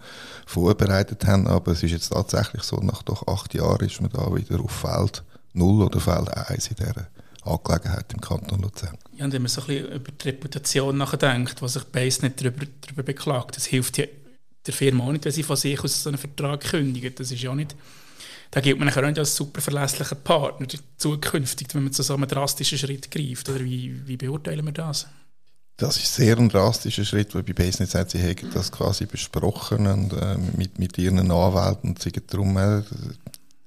vorbereitet 0.45 1.25
haben. 1.27 1.47
Aber 1.47 1.71
es 1.71 1.83
ist 1.83 1.91
jetzt 1.91 2.09
tatsächlich 2.09 2.63
so, 2.63 2.77
nach 2.77 3.03
doch 3.03 3.27
acht 3.27 3.53
Jahren 3.53 3.85
ist 3.85 4.01
man 4.01 4.11
da 4.11 4.33
wieder 4.35 4.59
auf 4.59 4.71
Feld 4.71 5.23
0 5.53 5.83
oder 5.83 5.99
Feld 5.99 6.29
1 6.29 6.67
in 6.67 6.75
dieser 6.75 7.07
Angelegenheit 7.43 8.11
im 8.11 8.21
Kanton 8.21 8.61
Luzern. 8.61 8.97
Ja, 9.15 9.25
und 9.25 9.33
wenn 9.33 9.43
man 9.43 9.49
so 9.49 9.61
ein 9.61 9.67
bisschen 9.67 9.91
über 9.91 10.11
die 10.11 10.29
Reputation 10.29 10.97
nachdenkt, 10.97 11.61
was 11.61 11.73
sich 11.73 11.83
Base 11.83 12.25
nicht 12.25 12.41
darüber, 12.41 12.65
darüber 12.81 13.03
beklagt, 13.03 13.55
das 13.55 13.65
hilft 13.65 13.99
ja 13.99 14.05
der 14.65 14.73
Firma 14.73 15.03
auch 15.03 15.11
nicht, 15.11 15.25
wenn 15.25 15.31
sie 15.31 15.43
von 15.43 15.55
sich 15.55 15.79
aus 15.83 16.01
so 16.01 16.09
einen 16.09 16.17
Vertrag 16.17 16.61
kündigen. 16.61 17.13
Das 17.15 17.31
ist 17.31 17.41
ja 17.41 17.53
nicht, 17.53 17.75
da 18.49 18.61
gilt 18.61 18.79
man 18.79 18.89
auch 18.89 19.01
nicht 19.01 19.19
als 19.19 19.35
super 19.35 19.61
verlässlicher 19.61 20.15
Partner 20.15 20.67
zukünftig, 20.97 21.67
wenn 21.73 21.83
man 21.83 21.93
zu 21.93 22.01
so 22.01 22.15
einem 22.15 22.27
drastischen 22.27 22.79
Schritt 22.79 23.11
greift. 23.11 23.47
Oder 23.47 23.63
wie, 23.63 24.07
wie 24.07 24.17
beurteilen 24.17 24.65
wir 24.65 24.71
das? 24.71 25.07
Das 25.77 25.97
ist 25.97 26.15
sehr 26.15 26.37
ein 26.37 26.47
drastischer 26.47 27.03
Schritt, 27.03 27.35
weil 27.35 27.43
bei 27.43 27.51
Business 27.51 27.91
sagt, 27.91 28.11
sie 28.11 28.21
haben 28.21 28.49
das 28.53 28.71
quasi 28.71 29.05
besprochen 29.05 29.87
und, 29.87 30.13
äh, 30.13 30.37
mit, 30.55 30.79
mit 30.79 30.97
ihren 30.97 31.19
Anwälten 31.29 31.89
und 31.89 32.01
sagen 32.01 32.21
darum, 32.27 32.57
äh, 32.57 32.81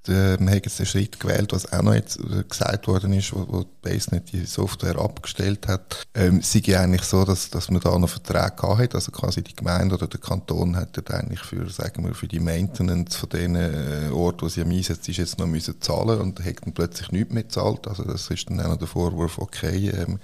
wir 0.08 0.32
haben 0.38 0.48
jetzt 0.48 0.78
den 0.78 0.86
Schritt 0.86 1.20
gewählt, 1.20 1.52
was 1.52 1.70
auch 1.70 1.82
noch 1.82 1.92
jetzt 1.92 2.18
äh, 2.18 2.42
gesagt 2.48 2.86
worden 2.86 3.12
ist, 3.12 3.34
wo, 3.34 3.46
wo 3.48 3.66
BaseNet 3.82 4.32
die 4.32 4.46
Software 4.46 4.98
abgestellt 4.98 5.68
hat. 5.68 6.02
Ähm, 6.14 6.40
ist 6.40 6.56
eigentlich 6.56 7.02
so, 7.02 7.26
dass, 7.26 7.50
dass 7.50 7.70
man 7.70 7.82
da 7.82 7.98
noch 7.98 8.08
Verträge 8.08 8.78
hat, 8.78 8.94
also 8.94 9.12
quasi 9.12 9.42
die 9.42 9.54
Gemeinde 9.54 9.94
oder 9.94 10.06
der 10.06 10.20
Kanton 10.20 10.76
hat 10.76 10.98
eigentlich 11.10 11.40
für, 11.40 11.68
sagen 11.68 12.06
wir, 12.06 12.14
für 12.14 12.28
die 12.28 12.40
Maintenance 12.40 13.16
von 13.16 13.28
den 13.28 13.54
äh, 13.54 14.08
Orten, 14.10 14.42
wo 14.42 14.48
sie 14.48 14.62
am 14.62 14.70
Einsatz 14.70 15.06
ist, 15.08 15.18
jetzt 15.18 15.38
noch 15.38 15.46
müssen 15.46 15.80
zahlen 15.80 16.20
und 16.20 16.42
hat 16.42 16.64
dann 16.64 16.72
plötzlich 16.72 17.12
nichts 17.12 17.34
mehr 17.34 17.42
gezahlt. 17.42 17.86
Also 17.86 18.04
das 18.04 18.30
ist 18.30 18.48
dann 18.48 18.60
auch 18.60 18.68
noch 18.68 18.78
der 18.78 18.88
Vorwurf, 18.88 19.38
okay, 19.38 19.90
ähm, 19.90 20.18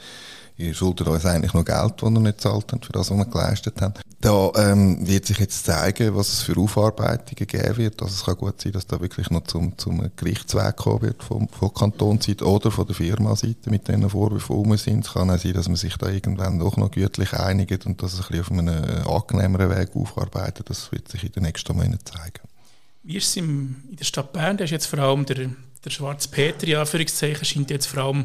ihr 0.57 0.75
schuldet 0.75 1.09
uns 1.09 1.27
eigentlich 1.27 1.53
noch 1.53 1.65
Geld, 1.65 1.95
das 1.97 2.11
ihr 2.11 2.21
nicht 2.21 2.41
zahlt 2.41 2.73
habt, 2.73 2.87
für 2.87 2.93
das, 2.93 3.11
was 3.11 3.17
wir 3.17 3.25
geleistet 3.25 3.81
haben. 3.81 3.95
Da 4.21 4.51
ähm, 4.57 5.07
wird 5.07 5.27
sich 5.27 5.39
jetzt 5.39 5.67
zeigen, 5.67 6.15
was 6.17 6.33
es 6.33 6.43
für 6.43 6.57
Aufarbeitungen 6.57 7.47
geben 7.47 7.77
wird. 7.77 8.01
Also 8.01 8.15
es 8.15 8.25
kann 8.25 8.37
gut 8.37 8.61
sein, 8.61 8.73
dass 8.73 8.87
da 8.87 9.01
wirklich 9.01 9.31
noch 9.31 9.45
zum, 9.45 9.77
zum 9.77 10.11
Gerichtsweg 10.17 10.77
kommen 10.77 11.03
wird 11.03 11.23
vom, 11.23 11.49
von 11.49 11.75
Kantonsseite 11.75 12.47
oder 12.47 12.71
von 12.71 12.87
der 12.87 12.95
Firmaseite 12.95 13.69
mit 13.69 13.87
diesen 13.87 14.09
Vorwürfen 14.09 14.57
rum 14.57 14.77
sind. 14.77 15.05
Es 15.05 15.13
kann 15.13 15.31
auch 15.31 15.39
sein, 15.39 15.53
dass 15.53 15.69
man 15.69 15.77
sich 15.77 15.97
da 15.97 16.09
irgendwann 16.09 16.59
doch 16.59 16.77
noch 16.77 16.91
gütlich 16.91 17.35
einigt 17.35 17.85
und 17.85 18.03
das 18.03 18.15
ein 18.15 18.25
bisschen 18.29 18.41
auf 18.41 18.51
einem 18.51 18.69
äh, 18.69 19.03
angenehmeren 19.07 19.71
Weg 19.71 19.91
aufarbeitet. 19.95 20.71
Das 20.71 20.91
wird 20.93 21.09
sich 21.09 21.25
in 21.25 21.33
den 21.33 21.43
nächsten 21.43 21.77
Monaten 21.77 21.99
zeigen. 22.05 22.41
Wie 23.03 23.17
ist 23.17 23.29
es 23.29 23.37
in 23.37 23.77
der 23.91 24.05
Stadt 24.05 24.33
Bern? 24.33 24.57
Da 24.57 24.65
ist 24.65 24.71
jetzt 24.71 24.87
vor 24.87 25.01
allem 25.01 25.27
der, 25.27 25.51
der 25.85 25.91
schwarze 25.91 26.29
Peter, 26.29 26.67
in 26.67 26.77
Anführungszeichen, 26.77 27.45
scheint 27.45 27.71
jetzt 27.71 27.87
vor 27.87 28.05
allem 28.05 28.25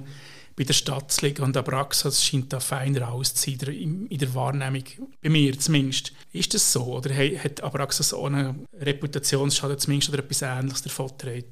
bei 0.59 0.65
der 0.65 0.73
Stadt 0.73 1.09
zu 1.09 1.25
liegen 1.25 1.41
und 1.43 1.55
Abraxas 1.55 2.21
scheint 2.21 2.51
da 2.51 2.59
feiner 2.59 3.13
auszuziehen, 3.13 4.07
in 4.07 4.17
der 4.17 4.35
Wahrnehmung, 4.35 4.83
bei 5.23 5.29
mir 5.29 5.57
zumindest. 5.57 6.11
Ist 6.33 6.53
das 6.53 6.73
so 6.73 6.83
oder 6.83 7.15
hat 7.15 7.63
Abraxas 7.63 8.13
auch 8.13 8.25
einen 8.25 8.67
Reputationsschaden 8.77 9.79
zumindest 9.79 10.09
oder 10.09 10.19
etwas 10.19 10.41
Ähnliches 10.41 10.81
davon 10.81 11.07
getragen? 11.07 11.45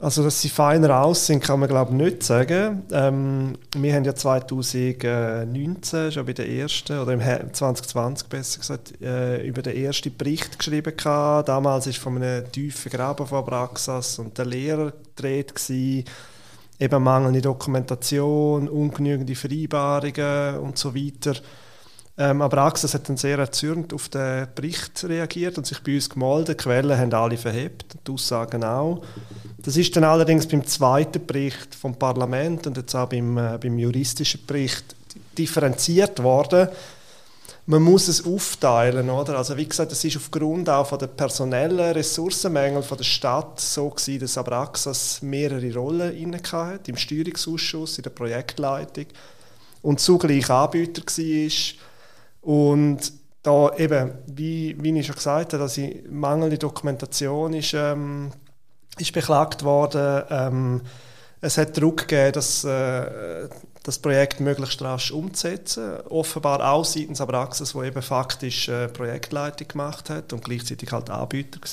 Also, 0.00 0.24
dass 0.24 0.40
sie 0.40 0.48
feiner 0.48 1.04
aussehen, 1.04 1.38
kann 1.38 1.60
man 1.60 1.68
glaube 1.68 1.92
ich 1.92 1.96
nicht 1.96 2.24
sagen. 2.24 2.82
Ähm, 2.90 3.56
wir 3.76 3.94
haben 3.94 4.02
ja 4.02 4.16
2019 4.16 6.10
schon 6.10 6.26
bei 6.26 6.32
der 6.32 6.48
ersten, 6.48 6.98
oder 6.98 7.12
im 7.12 7.20
2020 7.20 8.28
besser 8.28 8.58
gesagt, 8.58 9.00
äh, 9.00 9.46
über 9.46 9.62
den 9.62 9.76
ersten 9.76 10.16
Bericht 10.16 10.58
geschrieben 10.58 10.96
gehabt. 10.96 11.48
Damals 11.48 11.86
war 11.86 11.92
von 11.92 12.20
einem 12.20 12.50
tiefen 12.50 12.90
Graben 12.90 13.24
von 13.24 13.38
Abraxas 13.38 14.18
und 14.18 14.36
der 14.36 14.46
Lehrer 14.46 14.90
gedreht 15.14 15.54
gewesen. 15.54 16.06
Eben 16.82 17.02
mangelnde 17.04 17.40
Dokumentation, 17.40 18.68
ungenügende 18.68 19.36
Vereinbarungen 19.36 20.58
und 20.58 20.76
so 20.76 20.92
weiter. 20.96 21.34
Ähm, 22.18 22.42
aber 22.42 22.58
Axis 22.58 22.92
hat 22.92 23.08
dann 23.08 23.16
sehr 23.16 23.38
erzürnt 23.38 23.94
auf 23.94 24.08
den 24.08 24.48
Bericht 24.52 25.04
reagiert 25.04 25.58
und 25.58 25.66
sich 25.66 25.80
bei 25.80 25.94
uns 25.94 26.10
gemeldet. 26.10 26.48
Die 26.48 26.64
Quellen 26.64 26.98
haben 26.98 27.14
alle 27.14 27.36
verhebt, 27.36 27.86
die 28.04 28.12
Aussagen 28.12 28.64
auch. 28.64 29.02
Das 29.58 29.76
ist 29.76 29.94
dann 29.94 30.02
allerdings 30.02 30.48
beim 30.48 30.66
zweiten 30.66 31.24
Bericht 31.24 31.72
vom 31.72 31.94
Parlament 31.94 32.66
und 32.66 32.76
jetzt 32.76 32.96
auch 32.96 33.08
beim, 33.08 33.38
äh, 33.38 33.58
beim 33.62 33.78
juristischen 33.78 34.44
Bericht 34.44 34.96
differenziert 35.38 36.20
worden. 36.20 36.68
Man 37.64 37.82
muss 37.82 38.08
es 38.08 38.26
aufteilen, 38.26 39.08
oder? 39.08 39.38
Also 39.38 39.56
wie 39.56 39.66
gesagt, 39.66 39.92
es 39.92 40.04
ist 40.04 40.16
aufgrund 40.16 40.68
auch 40.68 40.86
von 40.86 40.98
der 40.98 41.06
personellen 41.06 41.92
Ressourcenmängel 41.92 42.82
von 42.82 42.98
der 42.98 43.04
Stadt 43.04 43.60
so 43.60 43.88
gewesen, 43.88 44.20
dass 44.20 44.36
Abraxas 44.36 45.22
mehrere 45.22 45.72
Rollen 45.72 46.16
inne 46.16 46.40
hatte, 46.50 46.90
im 46.90 46.96
Steuerungsausschuss, 46.96 47.98
in 47.98 48.02
der 48.02 48.10
Projektleitung 48.10 49.06
und 49.82 50.00
zugleich 50.00 50.50
Anbieter 50.50 51.02
war 51.02 51.50
und 52.42 53.12
da 53.44 53.74
eben, 53.76 54.12
wie, 54.26 54.76
wie 54.80 54.98
ich 54.98 55.06
schon 55.06 55.16
gesagt 55.16 55.52
habe, 55.52 55.62
dass 55.62 55.74
die 55.74 56.02
mangelnde 56.08 56.58
Dokumentation 56.58 57.54
ist, 57.54 57.74
ähm, 57.74 58.30
ist 58.98 59.12
beklagt 59.12 59.64
worden. 59.64 60.24
Ähm, 60.30 60.80
es 61.40 61.58
hat 61.58 61.76
Druck 61.76 62.08
gegeben, 62.08 62.32
dass, 62.32 62.64
äh, 62.64 63.48
das 63.82 63.98
Projekt 63.98 64.40
möglichst 64.40 64.80
rasch 64.82 65.10
umzusetzen. 65.10 66.00
Offenbar 66.08 66.72
auch 66.72 66.84
seitens 66.84 67.20
Abraxas, 67.20 67.74
wo 67.74 67.82
eben 67.82 68.02
faktisch 68.02 68.68
äh, 68.68 68.88
Projektleitung 68.88 69.68
gemacht 69.68 70.10
hat 70.10 70.32
und 70.32 70.44
gleichzeitig 70.44 70.92
halt 70.92 71.10
Anbieter 71.10 71.60
war 71.60 71.68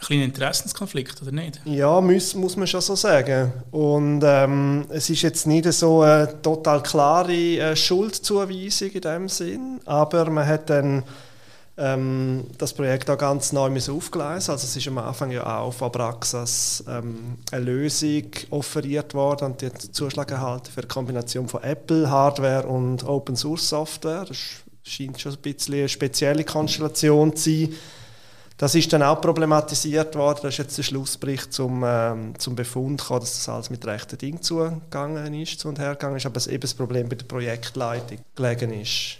ein 0.00 0.06
kleiner 0.06 0.24
Interessenskonflikt, 0.24 1.22
oder 1.22 1.32
nicht? 1.32 1.60
Ja, 1.64 2.00
muss, 2.00 2.34
muss 2.34 2.56
man 2.56 2.66
schon 2.66 2.80
so 2.80 2.94
sagen. 2.94 3.52
Und 3.72 4.22
ähm, 4.24 4.86
es 4.90 5.10
ist 5.10 5.22
jetzt 5.22 5.46
nicht 5.46 5.72
so 5.72 6.02
eine 6.02 6.40
total 6.40 6.82
klare 6.82 7.32
äh, 7.32 7.76
Schuldzuweisung 7.76 8.90
in 8.90 9.00
dem 9.00 9.28
Sinn, 9.28 9.80
aber 9.84 10.30
man 10.30 10.46
hat 10.46 10.70
dann 10.70 11.02
ähm, 11.78 12.44
das 12.58 12.72
Projekt 12.72 13.08
auch 13.08 13.18
ganz 13.18 13.52
neu 13.52 13.70
aufgeleisen. 13.88 14.50
Also 14.50 14.66
es 14.66 14.76
ist 14.76 14.88
am 14.88 14.98
Anfang 14.98 15.30
ja 15.30 15.58
auch 15.60 15.72
von 15.72 15.86
Abraxas 15.86 16.84
ähm, 16.88 17.38
eine 17.52 17.64
Lösung 17.64 18.24
offeriert 18.50 19.14
worden 19.14 19.52
und 19.52 19.62
die 19.62 19.66
hat 19.66 19.80
Zuschlag 19.80 20.30
erhalten 20.30 20.70
für 20.72 20.80
eine 20.80 20.88
Kombination 20.88 21.48
von 21.48 21.62
Apple 21.62 22.10
Hardware 22.10 22.66
und 22.66 23.04
Open 23.04 23.36
Source 23.36 23.68
Software. 23.68 24.24
Das 24.26 24.36
scheint 24.82 25.20
schon 25.20 25.32
ein 25.32 25.38
bisschen 25.38 25.74
eine 25.74 25.88
spezielle 25.88 26.44
Konstellation 26.44 27.34
zu 27.36 27.50
sein 27.50 27.74
das 28.58 28.74
ist 28.74 28.92
dann 28.92 29.04
auch 29.04 29.20
problematisiert 29.20 30.16
worden. 30.16 30.40
Da 30.42 30.48
ist 30.48 30.58
jetzt 30.58 30.76
der 30.76 30.82
Schlussbericht 30.82 31.52
zum, 31.52 31.84
ähm, 31.86 32.34
zum 32.38 32.56
Befund 32.56 33.00
gekommen, 33.00 33.20
dass 33.20 33.34
das 33.34 33.48
alles 33.48 33.70
mit 33.70 33.86
rechten 33.86 34.18
Dingen 34.18 34.42
zugegangen 34.42 35.32
ist, 35.34 35.60
zu 35.60 35.68
und 35.68 35.78
her 35.78 35.92
gegangen 35.92 36.16
ist, 36.16 36.26
aber 36.26 36.36
es 36.36 36.48
eben 36.48 36.60
das 36.60 36.74
Problem 36.74 37.08
bei 37.08 37.14
der 37.14 37.24
Projektleitung 37.24 38.18
gelegen 38.34 38.72
ist. 38.72 39.18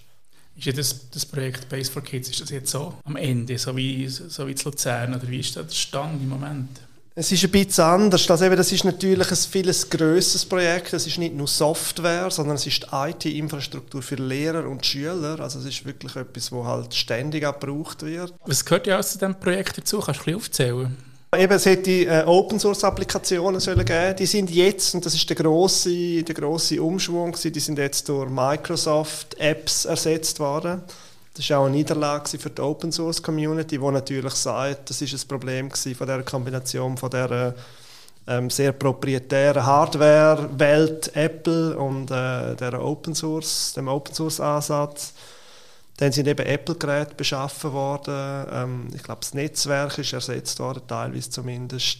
Ist 0.59 0.67
ja 0.67 0.73
das, 0.73 1.09
das 1.11 1.25
Projekt 1.25 1.69
Base 1.69 1.91
for 1.91 2.03
Kids, 2.03 2.31
ist 2.31 2.41
das 2.41 2.51
jetzt 2.51 2.71
so 2.73 2.95
am 3.05 3.15
Ende, 3.15 3.57
so 3.59 3.77
wie, 3.77 4.09
so 4.09 4.47
wie 4.47 4.57
zu 4.57 4.71
Luzern, 4.71 5.15
oder 5.15 5.29
wie 5.29 5.39
ist 5.39 5.57
da 5.57 5.63
der 5.63 5.73
Stand 5.73 6.21
im 6.21 6.29
Moment? 6.29 6.69
Es 7.15 7.33
ist 7.33 7.43
ein 7.43 7.51
bisschen 7.51 7.83
anders. 7.83 8.27
Das, 8.27 8.43
eben, 8.43 8.57
das 8.57 8.71
ist 8.71 8.85
natürlich 8.85 9.29
ein 9.29 9.37
viel 9.37 9.75
grösseres 9.91 10.45
Projekt. 10.45 10.93
Es 10.93 11.05
ist 11.05 11.19
nicht 11.19 11.35
nur 11.35 11.49
Software, 11.49 12.31
sondern 12.31 12.55
es 12.55 12.65
ist 12.65 12.87
IT-Infrastruktur 12.93 14.03
für 14.03 14.15
Lehrer 14.15 14.69
und 14.69 14.87
Schüler. 14.87 15.41
Also 15.41 15.59
es 15.59 15.65
ist 15.65 15.85
wirklich 15.85 16.15
etwas, 16.15 16.53
wo 16.53 16.65
halt 16.65 16.95
ständig 16.95 17.43
gebraucht 17.43 18.03
wird. 18.03 18.33
Was 18.47 18.65
gehört 18.65 18.87
ja 18.87 19.01
aus 19.01 19.15
diesem 19.15 19.35
Projekt 19.35 19.79
dazu? 19.79 19.99
Kannst 19.99 20.21
du 20.21 20.31
ein 20.31 20.37
bisschen 20.37 20.37
aufzählen? 20.37 21.08
Eben, 21.37 21.53
es 21.53 21.67
hätte 21.67 21.91
äh, 21.91 22.25
Open-Source-Applikationen 22.25 23.61
sollen 23.61 23.85
geben. 23.85 24.17
Die 24.17 24.25
sind 24.25 24.51
jetzt, 24.51 24.95
und 24.95 25.05
das 25.05 25.15
ist 25.15 25.29
der 25.29 25.37
grosse, 25.37 26.23
der 26.23 26.35
grosse 26.35 26.83
Umschwung, 26.83 27.37
die 27.45 27.61
sind 27.61 27.79
jetzt 27.79 28.09
durch 28.09 28.31
Microsoft-Apps 28.31 29.85
ersetzt 29.85 30.41
worden. 30.41 30.83
Das 31.35 31.51
war 31.51 31.61
auch 31.61 31.67
eine 31.67 31.77
Niederlage 31.77 32.39
für 32.39 32.49
die 32.49 32.63
Open 32.63 32.91
Source 32.91 33.23
Community, 33.23 33.79
die 33.79 33.85
natürlich 33.85 34.33
sagt, 34.33 34.89
das 34.89 35.03
ist 35.03 35.13
ein 35.13 35.29
Problem 35.29 35.71
von 35.71 36.07
der 36.07 36.23
Kombination 36.23 36.97
von 36.97 37.11
der 37.11 37.55
ähm, 38.27 38.49
sehr 38.49 38.73
proprietären 38.73 39.65
Hardware-Welt 39.65 41.15
Apple 41.15 41.77
und 41.77 42.11
äh, 42.11 42.57
der 42.57 42.83
Open 42.83 43.15
Source, 43.15 43.75
dem 43.75 43.89
Open 43.89 44.15
Source 44.15 44.41
Ansatz. 44.41 45.13
Dann 45.99 46.13
sind 46.13 46.29
eben 46.29 46.47
Apple-Geräte 46.47 47.15
beschaffen 47.17 47.73
worden. 47.73 48.47
Ähm, 48.51 48.89
ich 48.95 49.03
glaube, 49.03 49.21
das 49.21 49.35
Netzwerk 49.35 49.99
ist 49.99 50.13
ersetzt 50.13 50.59
worden, 50.61 50.83
teilweise 50.87 51.29
zumindest. 51.29 51.99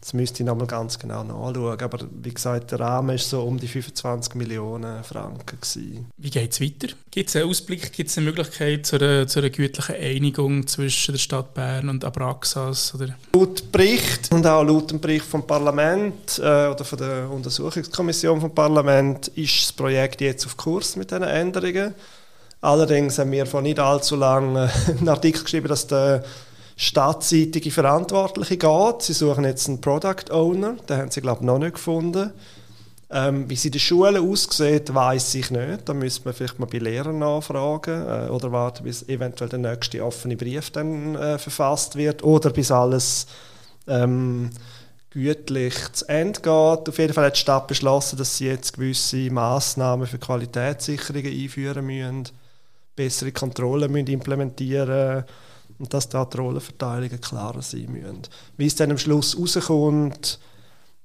Das 0.00 0.14
müsste 0.14 0.42
ich 0.42 0.46
nochmal 0.46 0.66
ganz 0.66 0.98
genau 0.98 1.22
nachschauen. 1.22 1.78
Aber 1.78 1.98
wie 2.22 2.32
gesagt, 2.32 2.70
der 2.70 2.80
Rahmen 2.80 3.08
war 3.10 3.18
so 3.18 3.42
um 3.42 3.58
die 3.58 3.68
25 3.68 4.34
Millionen 4.34 5.04
Franken. 5.04 5.58
Gewesen. 5.60 6.06
Wie 6.16 6.30
geht 6.30 6.52
es 6.52 6.60
weiter? 6.60 6.94
Gibt 7.10 7.28
es 7.28 7.36
einen 7.36 7.50
Ausblick, 7.50 7.92
gibt 7.92 8.08
es 8.08 8.16
eine 8.16 8.26
Möglichkeit 8.26 8.86
zu 8.86 8.96
einer, 8.96 9.26
zu 9.26 9.40
einer 9.40 9.50
gütlichen 9.50 9.96
Einigung 9.96 10.66
zwischen 10.66 11.12
der 11.12 11.18
Stadt 11.18 11.52
Bern 11.52 11.90
und 11.90 12.04
Abraxas? 12.04 12.94
Oder? 12.94 13.14
Laut 13.34 13.70
Bericht 13.70 14.32
und 14.32 14.46
auch 14.46 14.62
laut 14.62 14.90
dem 14.90 15.00
Bericht 15.00 15.26
vom 15.26 15.46
Parlament 15.46 16.38
äh, 16.38 16.68
oder 16.68 16.84
von 16.84 16.98
der 16.98 17.28
Untersuchungskommission 17.30 18.40
vom 18.40 18.54
Parlament 18.54 19.28
ist 19.28 19.60
das 19.60 19.72
Projekt 19.72 20.22
jetzt 20.22 20.46
auf 20.46 20.56
Kurs 20.56 20.96
mit 20.96 21.10
diesen 21.10 21.24
Änderungen. 21.24 21.94
Allerdings 22.60 23.18
haben 23.18 23.32
wir 23.32 23.46
vor 23.46 23.62
nicht 23.62 23.78
allzu 23.78 24.16
lange 24.16 24.70
einen 24.86 25.08
Artikel 25.08 25.42
geschrieben, 25.42 25.68
dass 25.68 25.86
der 25.86 26.22
stadtseitige 26.76 27.70
Verantwortliche 27.70 28.56
geht. 28.56 29.02
Sie 29.02 29.12
suchen 29.12 29.44
jetzt 29.44 29.68
einen 29.68 29.80
Product 29.80 30.30
Owner, 30.30 30.76
den 30.88 30.96
haben 30.96 31.10
sie 31.10 31.20
glaube 31.20 31.40
ich 31.40 31.46
noch 31.46 31.58
nicht 31.58 31.74
gefunden. 31.74 32.32
Ähm, 33.12 33.50
wie 33.50 33.56
sie 33.56 33.68
in 33.68 33.72
den 33.72 33.80
Schulen 33.80 34.30
aussieht, 34.30 34.94
weiß 34.94 35.34
ich 35.34 35.50
nicht. 35.50 35.88
Da 35.88 35.94
müsste 35.94 36.26
man 36.26 36.34
vielleicht 36.34 36.60
mal 36.60 36.66
bei 36.66 36.78
Lehrern 36.78 37.18
nachfragen 37.18 38.06
äh, 38.06 38.30
oder 38.30 38.52
warten, 38.52 38.84
bis 38.84 39.08
eventuell 39.08 39.50
der 39.50 39.58
nächste 39.58 40.04
offene 40.04 40.36
Brief 40.36 40.70
dann 40.70 41.16
äh, 41.16 41.36
verfasst 41.38 41.96
wird 41.96 42.22
oder 42.22 42.50
bis 42.50 42.70
alles 42.70 43.26
ähm, 43.88 44.50
gütlich 45.10 45.74
zu 45.92 46.08
Ende 46.08 46.40
geht. 46.40 46.88
Auf 46.88 46.98
jeden 46.98 47.12
Fall 47.12 47.26
hat 47.26 47.36
die 47.36 47.40
Stadt 47.40 47.66
beschlossen, 47.66 48.16
dass 48.16 48.36
sie 48.36 48.46
jetzt 48.46 48.74
gewisse 48.74 49.28
Massnahmen 49.30 50.06
für 50.06 50.18
Qualitätssicherungen 50.18 51.32
einführen 51.32 51.84
müssen, 51.84 52.28
bessere 53.04 53.32
Kontrollen 53.32 53.94
implementieren 53.94 55.16
müssen 55.16 55.24
und 55.78 55.94
dass 55.94 56.08
da 56.08 56.24
die 56.26 56.36
Rollenverteilungen 56.36 57.20
klarer 57.20 57.62
sein 57.62 57.90
müssen. 57.90 58.22
Wie 58.58 58.66
es 58.66 58.74
dann 58.74 58.90
am 58.90 58.98
Schluss 58.98 59.38
rauskommt, 59.38 60.38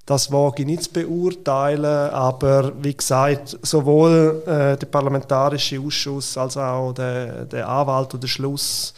das 0.06 0.32
wage 0.32 0.62
ich 0.62 0.68
nicht 0.68 0.84
zu 0.84 0.92
beurteilen, 0.92 2.12
aber 2.12 2.74
wie 2.84 2.96
gesagt, 2.96 3.58
sowohl 3.62 4.44
äh, 4.46 4.78
der 4.78 4.86
Parlamentarische 4.86 5.80
Ausschuss 5.80 6.38
als 6.38 6.58
auch 6.58 6.94
der, 6.94 7.46
der 7.46 7.68
Anwalt, 7.68 8.14
der 8.14 8.20
den 8.20 8.28
Schlussreport 8.28 8.94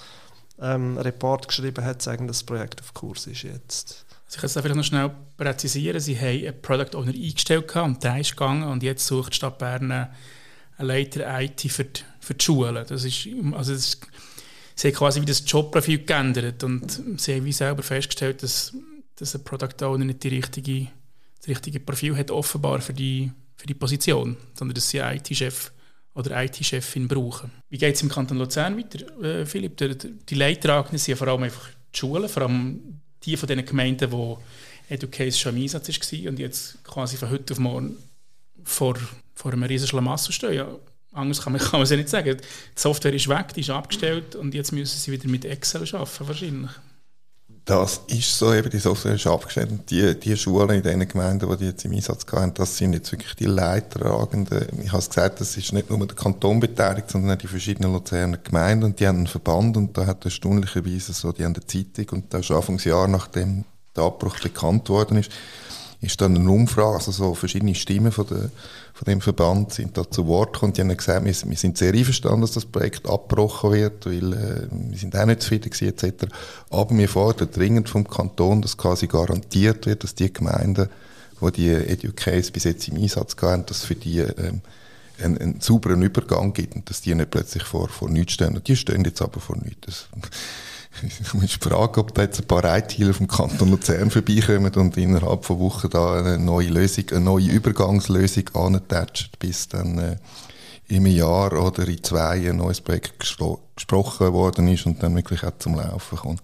ähm, 0.60 1.48
geschrieben 1.48 1.86
hat, 1.86 2.02
sagen, 2.02 2.28
dass 2.28 2.40
das 2.40 2.46
Projekt 2.46 2.82
auf 2.82 2.94
Kurs 2.94 3.28
ist 3.28 3.44
jetzt. 3.44 4.06
Also 4.26 4.36
ich 4.36 4.38
kann 4.38 4.48
es 4.48 4.54
vielleicht 4.54 4.76
noch 4.76 4.84
schnell 4.84 5.12
präzisieren. 5.38 6.02
Sie 6.02 6.20
haben 6.20 6.46
einen 6.46 6.62
Product 6.62 6.98
Owner 6.98 7.14
eingestellt 7.14 7.74
und 7.76 8.04
der 8.04 8.20
ist 8.20 8.32
gegangen 8.32 8.64
und 8.64 8.84
jetzt 8.84 9.06
sucht 9.08 9.32
die 9.32 9.38
Stadt 9.38 9.60
Bern 9.60 9.92
einen 9.92 10.10
Leiter 10.80 11.40
IT 11.40 11.62
für 11.72 11.86
die, 11.86 12.02
für 12.28 12.36
die 12.36 12.44
Schulen. 12.44 12.86
Das 12.88 13.04
ist, 13.06 13.28
also 13.54 13.74
das 13.74 13.86
ist 13.86 14.08
sie 14.78 14.88
haben 14.88 14.96
quasi 14.96 15.22
wie 15.22 15.26
das 15.26 15.44
Jobprofil 15.46 16.06
geändert 16.06 16.64
und 16.64 17.20
sie 17.20 17.36
haben 17.36 17.46
wie 17.46 17.52
selber 17.52 17.84
festgestellt, 17.84 18.44
dass, 18.44 18.74
dass 19.16 19.36
ein 19.36 19.44
Product 19.44 19.84
Owner 19.84 20.06
nicht 20.06 20.24
die 20.24 20.30
richtige, 20.30 20.88
das 21.40 21.48
richtige 21.48 21.80
Profil 21.80 22.16
hat, 22.16 22.32
offenbar 22.32 22.80
für 22.82 22.94
die, 22.94 23.32
für 23.56 23.66
die 23.66 23.74
Position, 23.74 24.38
sondern 24.54 24.76
dass 24.76 24.90
sie 24.90 25.02
einen 25.02 25.20
IT-Chef 25.20 25.72
oder 26.14 26.44
IT-Chefin 26.44 27.08
brauchen. 27.08 27.52
Wie 27.70 27.78
geht 27.78 27.96
es 27.96 28.02
im 28.02 28.10
Kanton 28.10 28.38
Luzern 28.38 28.78
weiter, 28.78 29.24
äh, 29.24 29.46
Philipp? 29.46 29.78
Die, 29.78 30.36
Leidtragenden 30.36 30.98
sind 30.98 31.12
ja 31.12 31.16
vor 31.16 31.28
allem 31.28 31.44
einfach 31.44 31.70
die 31.94 31.98
Schulen, 31.98 32.30
vor 32.30 32.44
allem 32.44 33.02
die 33.24 33.38
von 33.38 33.48
den 33.48 33.66
Gemeinden, 33.66 34.12
wo 34.12 34.40
Educase 34.90 35.38
schon 35.38 35.56
im 35.56 35.64
Einsatz 35.64 35.90
war 35.90 36.30
und 36.30 36.40
jetzt 36.40 36.84
quasi 36.84 37.18
von 37.18 37.30
heute 37.30 37.54
auf 37.54 37.60
morgen 37.60 37.98
vor, 38.64 38.96
vor 39.34 39.54
einem 39.54 39.64
riesen 39.64 39.88
Schlamassel 39.88 40.34
stehen. 40.34 40.54
Ja, 40.54 40.68
Anders 41.12 41.42
kann 41.42 41.54
man, 41.54 41.62
kann 41.64 41.74
man 41.74 41.82
es 41.84 41.90
ja 41.90 41.98
nicht 41.98 42.10
sagen. 42.10 42.38
Die 42.38 42.82
Software 42.82 43.14
ist 43.14 43.28
weg, 43.28 43.54
die 43.56 43.62
ist 43.62 43.70
abgestellt 43.70 44.36
und 44.36 44.54
jetzt 44.54 44.72
müssen 44.72 44.98
sie 44.98 45.12
wieder 45.12 45.28
mit 45.30 45.46
Excel 45.46 45.84
arbeiten, 45.94 46.28
wahrscheinlich. 46.28 46.72
Das 47.68 48.00
ist 48.08 48.38
so, 48.38 48.54
eben 48.54 48.70
die 48.70 48.80
Software 48.80 49.16
ist 49.16 49.28
abgestellt 49.28 49.72
und 49.72 49.92
die, 49.92 50.18
die 50.18 50.38
Schulen 50.38 50.70
in 50.70 50.84
den 50.84 51.06
Gemeinden, 51.06 51.50
die 51.50 51.58
die 51.58 51.66
jetzt 51.66 51.84
im 51.84 51.92
Einsatz 51.92 52.26
haben, 52.32 52.54
das 52.54 52.78
sind 52.78 52.94
jetzt 52.94 53.12
wirklich 53.12 53.36
die 53.36 53.46
Leiterragenden. 53.46 54.68
Ich 54.82 54.88
habe 54.88 55.00
es 55.00 55.10
gesagt, 55.10 55.42
das 55.42 55.58
ist 55.58 55.74
nicht 55.74 55.90
nur 55.90 56.08
der 56.08 56.16
Kanton 56.16 56.62
beteiligt, 56.62 57.12
sondern 57.12 57.32
auch 57.36 57.38
die 57.38 57.48
verschiedenen 57.48 57.92
Luzerner 57.92 58.38
Gemeinden 58.38 58.86
und 58.86 59.00
die 59.02 59.06
haben 59.06 59.18
einen 59.18 59.28
Verband 59.28 59.76
und 59.76 59.98
da 59.98 60.06
hat 60.06 60.24
erstaunlicherweise 60.24 61.12
so, 61.12 61.34
die 61.34 61.44
haben 61.44 61.56
eine 61.56 61.68
Zeitung 61.68 62.20
und 62.20 62.34
da 62.34 62.38
ist 62.38 62.52
Anfangsjahr, 62.52 63.10
nachdem 63.10 63.66
der 63.98 64.06
Abbruch 64.06 64.40
bekannt 64.40 64.88
worden 64.88 65.18
ist, 65.18 65.32
ist 66.00 66.22
dann 66.22 66.36
eine 66.36 66.50
Umfrage, 66.50 66.96
also 66.96 67.12
so 67.12 67.34
verschiedene 67.34 67.74
Stimmen 67.74 68.12
von, 68.12 68.28
der, 68.28 68.52
von 68.94 69.06
dem 69.08 69.20
Verband 69.20 69.74
sind 69.74 69.98
da 69.98 70.10
zu 70.10 70.28
Wort 70.28 70.54
gekommen. 70.54 70.74
Die 70.74 70.82
haben 70.82 70.96
gesagt, 70.96 71.26
wir, 71.26 71.34
wir 71.50 71.58
sind 71.58 71.78
sehr 71.78 71.94
einverstanden, 71.94 72.42
dass 72.42 72.52
das 72.52 72.66
Projekt 72.66 73.10
abgebrochen 73.10 73.72
wird, 73.72 74.06
weil 74.06 74.34
äh, 74.34 74.68
wir 74.70 74.98
sind 74.98 75.16
auch 75.16 75.26
nicht 75.26 75.42
zufrieden 75.42 75.72
gewesen, 75.72 75.88
etc. 75.88 76.28
Aber 76.70 76.96
wir 76.96 77.10
fordern 77.10 77.50
dringend 77.52 77.90
vom 77.90 78.08
Kanton, 78.08 78.62
dass 78.62 78.78
quasi 78.78 79.08
garantiert 79.08 79.88
wird, 79.88 80.04
dass 80.04 80.14
die 80.14 80.32
Gemeinden, 80.32 80.90
wo 81.40 81.50
die 81.50 81.70
Educase 81.70 82.52
bis 82.52 82.66
jetzt 82.66 82.88
im 82.88 82.98
Einsatz 82.98 83.36
haben, 83.42 83.66
dass 83.66 83.84
für 83.84 83.96
die 83.96 84.20
ähm, 84.20 84.62
einen, 85.20 85.38
einen 85.40 85.62
sauberen 85.62 86.02
Übergang 86.04 86.54
gibt 86.54 86.76
und 86.76 86.90
dass 86.90 87.02
die 87.02 87.16
nicht 87.16 87.32
plötzlich 87.32 87.64
vor, 87.64 87.90
vor 87.90 88.10
nichts 88.10 88.34
stehen. 88.34 88.56
Und 88.56 88.68
die 88.68 88.76
stehen 88.76 89.04
jetzt 89.04 89.22
aber 89.22 89.40
vor 89.40 89.58
nichts. 89.58 90.08
Ich 91.04 91.34
muss 91.34 91.54
fragen, 91.54 92.00
ob 92.00 92.14
da 92.16 92.24
jetzt 92.24 92.40
ein 92.40 92.48
paar 92.48 92.78
IT-Healer 92.78 93.14
vom 93.14 93.28
Kanton 93.28 93.70
Luzern 93.70 94.10
vorbeikommen 94.10 94.74
und 94.74 94.98
innerhalb 94.98 95.46
von 95.46 95.60
Wochen 95.60 95.90
da 95.90 96.18
eine 96.18 96.40
neue 96.40 96.70
Lösung, 96.70 97.06
eine 97.12 97.22
neue 97.22 97.50
Übergangslösung 97.50 98.50
antatscht, 98.56 99.38
bis 99.38 99.68
dann 99.68 100.00
äh, 100.00 100.18
im 100.88 101.06
Jahr 101.06 101.54
oder 101.54 101.88
in 101.88 102.04
zwei 102.04 102.50
ein 102.50 102.58
neues 102.58 102.82
Projekt 102.82 103.20
gesprochen 103.20 104.34
worden 104.34 104.68
ist 104.70 104.86
und 104.86 105.04
dann 105.04 105.16
wirklich 105.16 105.44
auch 105.44 105.58
zum 105.60 105.76
Laufen 105.76 106.18
kommt. 106.18 106.42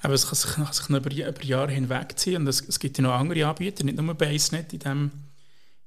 Aber 0.00 0.14
es 0.14 0.26
kann 0.26 0.36
sich, 0.36 0.50
kann 0.52 0.72
sich 0.72 0.88
über, 0.88 1.10
über 1.10 1.44
Jahre 1.44 1.72
hinwegziehen 1.72 2.42
und 2.42 2.48
es, 2.48 2.66
es 2.66 2.78
gibt 2.78 2.98
ja 2.98 3.02
noch 3.02 3.14
andere 3.14 3.46
Anbieter, 3.46 3.84
nicht 3.84 4.00
nur 4.00 4.14
BaseNet 4.14 4.72
in 4.72 4.78
dem, 4.78 5.10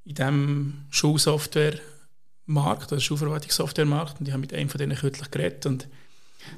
in 0.03 0.15
dem 0.15 0.85
Schulsoftware-Markt, 0.89 2.91
oder 2.91 3.01
Schulverwaltungssoftware-Markt 3.01 4.19
und 4.19 4.27
ich 4.27 4.33
habe 4.33 4.41
mit 4.41 4.53
einem 4.53 4.69
von 4.69 4.77
denen 4.77 4.97
kürzlich 4.97 5.31
geredet 5.31 5.65
und 5.65 5.87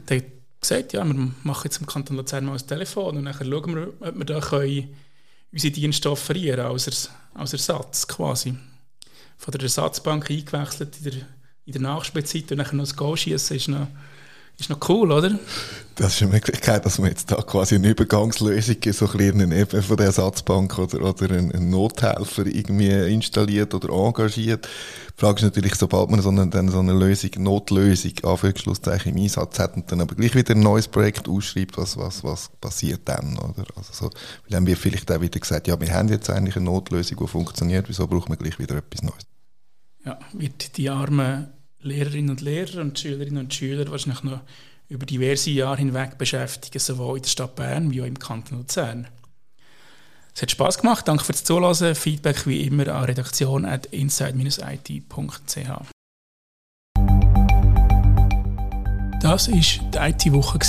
der 0.10 0.24
gesagt, 0.64 0.94
ja, 0.94 1.06
wir 1.06 1.32
machen 1.44 1.62
jetzt 1.66 1.80
im 1.80 1.86
Kanton 1.86 2.18
Luzern 2.18 2.46
mal 2.46 2.58
ein 2.58 2.68
Telefon 2.68 3.18
und 3.18 3.26
dann 3.26 3.34
schauen 3.34 3.76
wir, 3.76 3.94
ob 4.00 4.18
wir 4.18 4.26
da 4.26 4.40
können 4.40 4.90
unsere 5.52 5.72
Dienste 5.72 6.10
offerieren 6.10 6.66
als, 6.66 7.10
als 7.34 7.54
Ersatz 7.54 8.08
quasi. 8.08 8.56
Von 9.38 9.52
der 9.52 9.62
Ersatzbank 9.62 10.30
eingewechselt 10.30 10.98
in 10.98 11.04
der, 11.04 11.14
in 11.66 11.74
der 11.74 11.82
Nachspielzeit 11.82 12.52
und 12.52 12.58
dann 12.58 12.78
noch 12.78 12.84
das 12.84 12.96
Goal 12.96 13.16
schießen 13.16 13.56
ist 13.56 13.68
noch, 13.68 13.88
ist 14.60 14.70
noch 14.70 14.90
cool, 14.90 15.12
oder? 15.12 15.38
Das 15.96 16.16
ist 16.16 16.24
eine 16.24 16.32
Möglichkeit, 16.32 16.86
dass 16.86 16.98
man 16.98 17.10
jetzt 17.10 17.32
da 17.32 17.36
quasi 17.36 17.76
eine 17.76 17.90
Übergangslösung, 17.90 18.78
so 18.92 19.06
ein 19.06 19.18
bisschen 19.18 19.52
eben 19.52 19.84
von 19.84 19.98
der 19.98 20.08
Ersatzbank 20.08 20.80
oder, 20.80 21.02
oder 21.02 21.30
einen, 21.36 21.70
Nothelfer 21.70 22.48
irgendwie 22.48 22.90
installiert 23.14 23.76
oder 23.76 23.90
engagiert. 23.90 24.68
Die 25.16 25.20
Frage 25.20 25.38
ist 25.38 25.44
natürlich, 25.44 25.76
sobald 25.76 26.10
man 26.10 26.20
so 26.22 26.30
eine, 26.30 26.48
dann 26.48 26.70
so 26.70 26.80
eine 26.80 26.94
Lösung, 26.94 27.30
Notlösung, 27.38 28.14
Anführungszeichen 28.24 29.16
im 29.16 29.22
Einsatz 29.22 29.60
hat 29.60 29.76
und 29.76 29.92
dann 29.92 30.02
aber 30.02 30.16
gleich 30.16 30.34
wieder 30.34 30.56
ein 30.56 30.62
neues 30.62 30.88
Projekt 30.88 31.30
ausschreibt, 31.30 31.78
was, 31.78 31.96
was, 31.96 32.24
was 32.24 32.50
passiert 32.60 33.02
dann, 33.06 33.38
oder? 33.38 33.66
Also 33.76 33.94
so, 33.94 34.10
weil 34.48 34.58
haben 34.58 34.66
wir 34.66 34.78
vielleicht 34.78 35.12
auch 35.12 35.22
wieder 35.22 35.40
gesagt, 35.40 35.68
ja, 35.68 35.80
wir 35.80 35.94
haben 35.94 36.10
jetzt 36.10 36.30
eigentlich 36.32 36.56
eine 36.56 36.66
Notlösung, 36.66 37.20
die 37.20 37.28
funktioniert, 37.28 37.88
wieso 37.88 38.08
brauchen 38.08 38.30
wir 38.30 38.38
gleich 38.38 38.58
wieder 38.58 38.78
etwas 38.78 39.04
Neues? 39.04 39.28
Ja, 40.06 40.18
wird 40.34 40.76
die 40.78 40.90
armen 40.90 41.50
Lehrerinnen 41.84 42.32
und 42.32 42.42
Lehrer 42.42 42.82
und 42.82 42.98
Schülerinnen 42.98 43.38
und 43.38 43.54
Schüler 43.54 43.92
wahrscheinlich 43.92 44.24
noch 44.24 44.42
über 44.90 45.06
diverse 45.06 45.52
Jahre 45.52 45.78
hinweg 45.78 46.18
beschäftigen, 46.18 46.80
sowohl 46.80 47.18
in 47.18 47.24
der 47.24 47.30
Stadt 47.30 47.56
Bern 47.56 47.92
wie 47.92 48.02
auch 48.02 48.06
im 48.06 48.20
Kanton 48.20 48.58
Luzern. 48.60 49.08
Es 50.36 50.42
hat 50.42 50.52
Spass 50.52 50.80
gemacht. 50.80 51.08
Danke 51.08 51.24
fürs 51.24 51.44
Zuhören. 51.44 51.96
Feedback 51.96 52.48
wie 52.48 52.62
immer 52.62 52.88
an 52.88 53.04
redaktion.inside-it.ch. 53.06 55.70
Das 59.22 59.50
war 59.50 59.58
die 59.58 59.98
IT-Woche, 59.98 60.60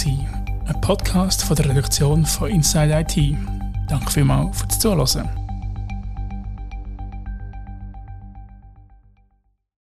ein 0.67 0.81
Podcast 0.81 1.45
von 1.45 1.57
der 1.57 1.69
Redaktion 1.71 2.25
von 2.25 2.49
Inside 2.51 3.01
IT. 3.01 3.17
Danke 3.89 4.11
vielmals 4.11 4.61
fürs 4.61 4.79
Zuhören. 4.79 5.44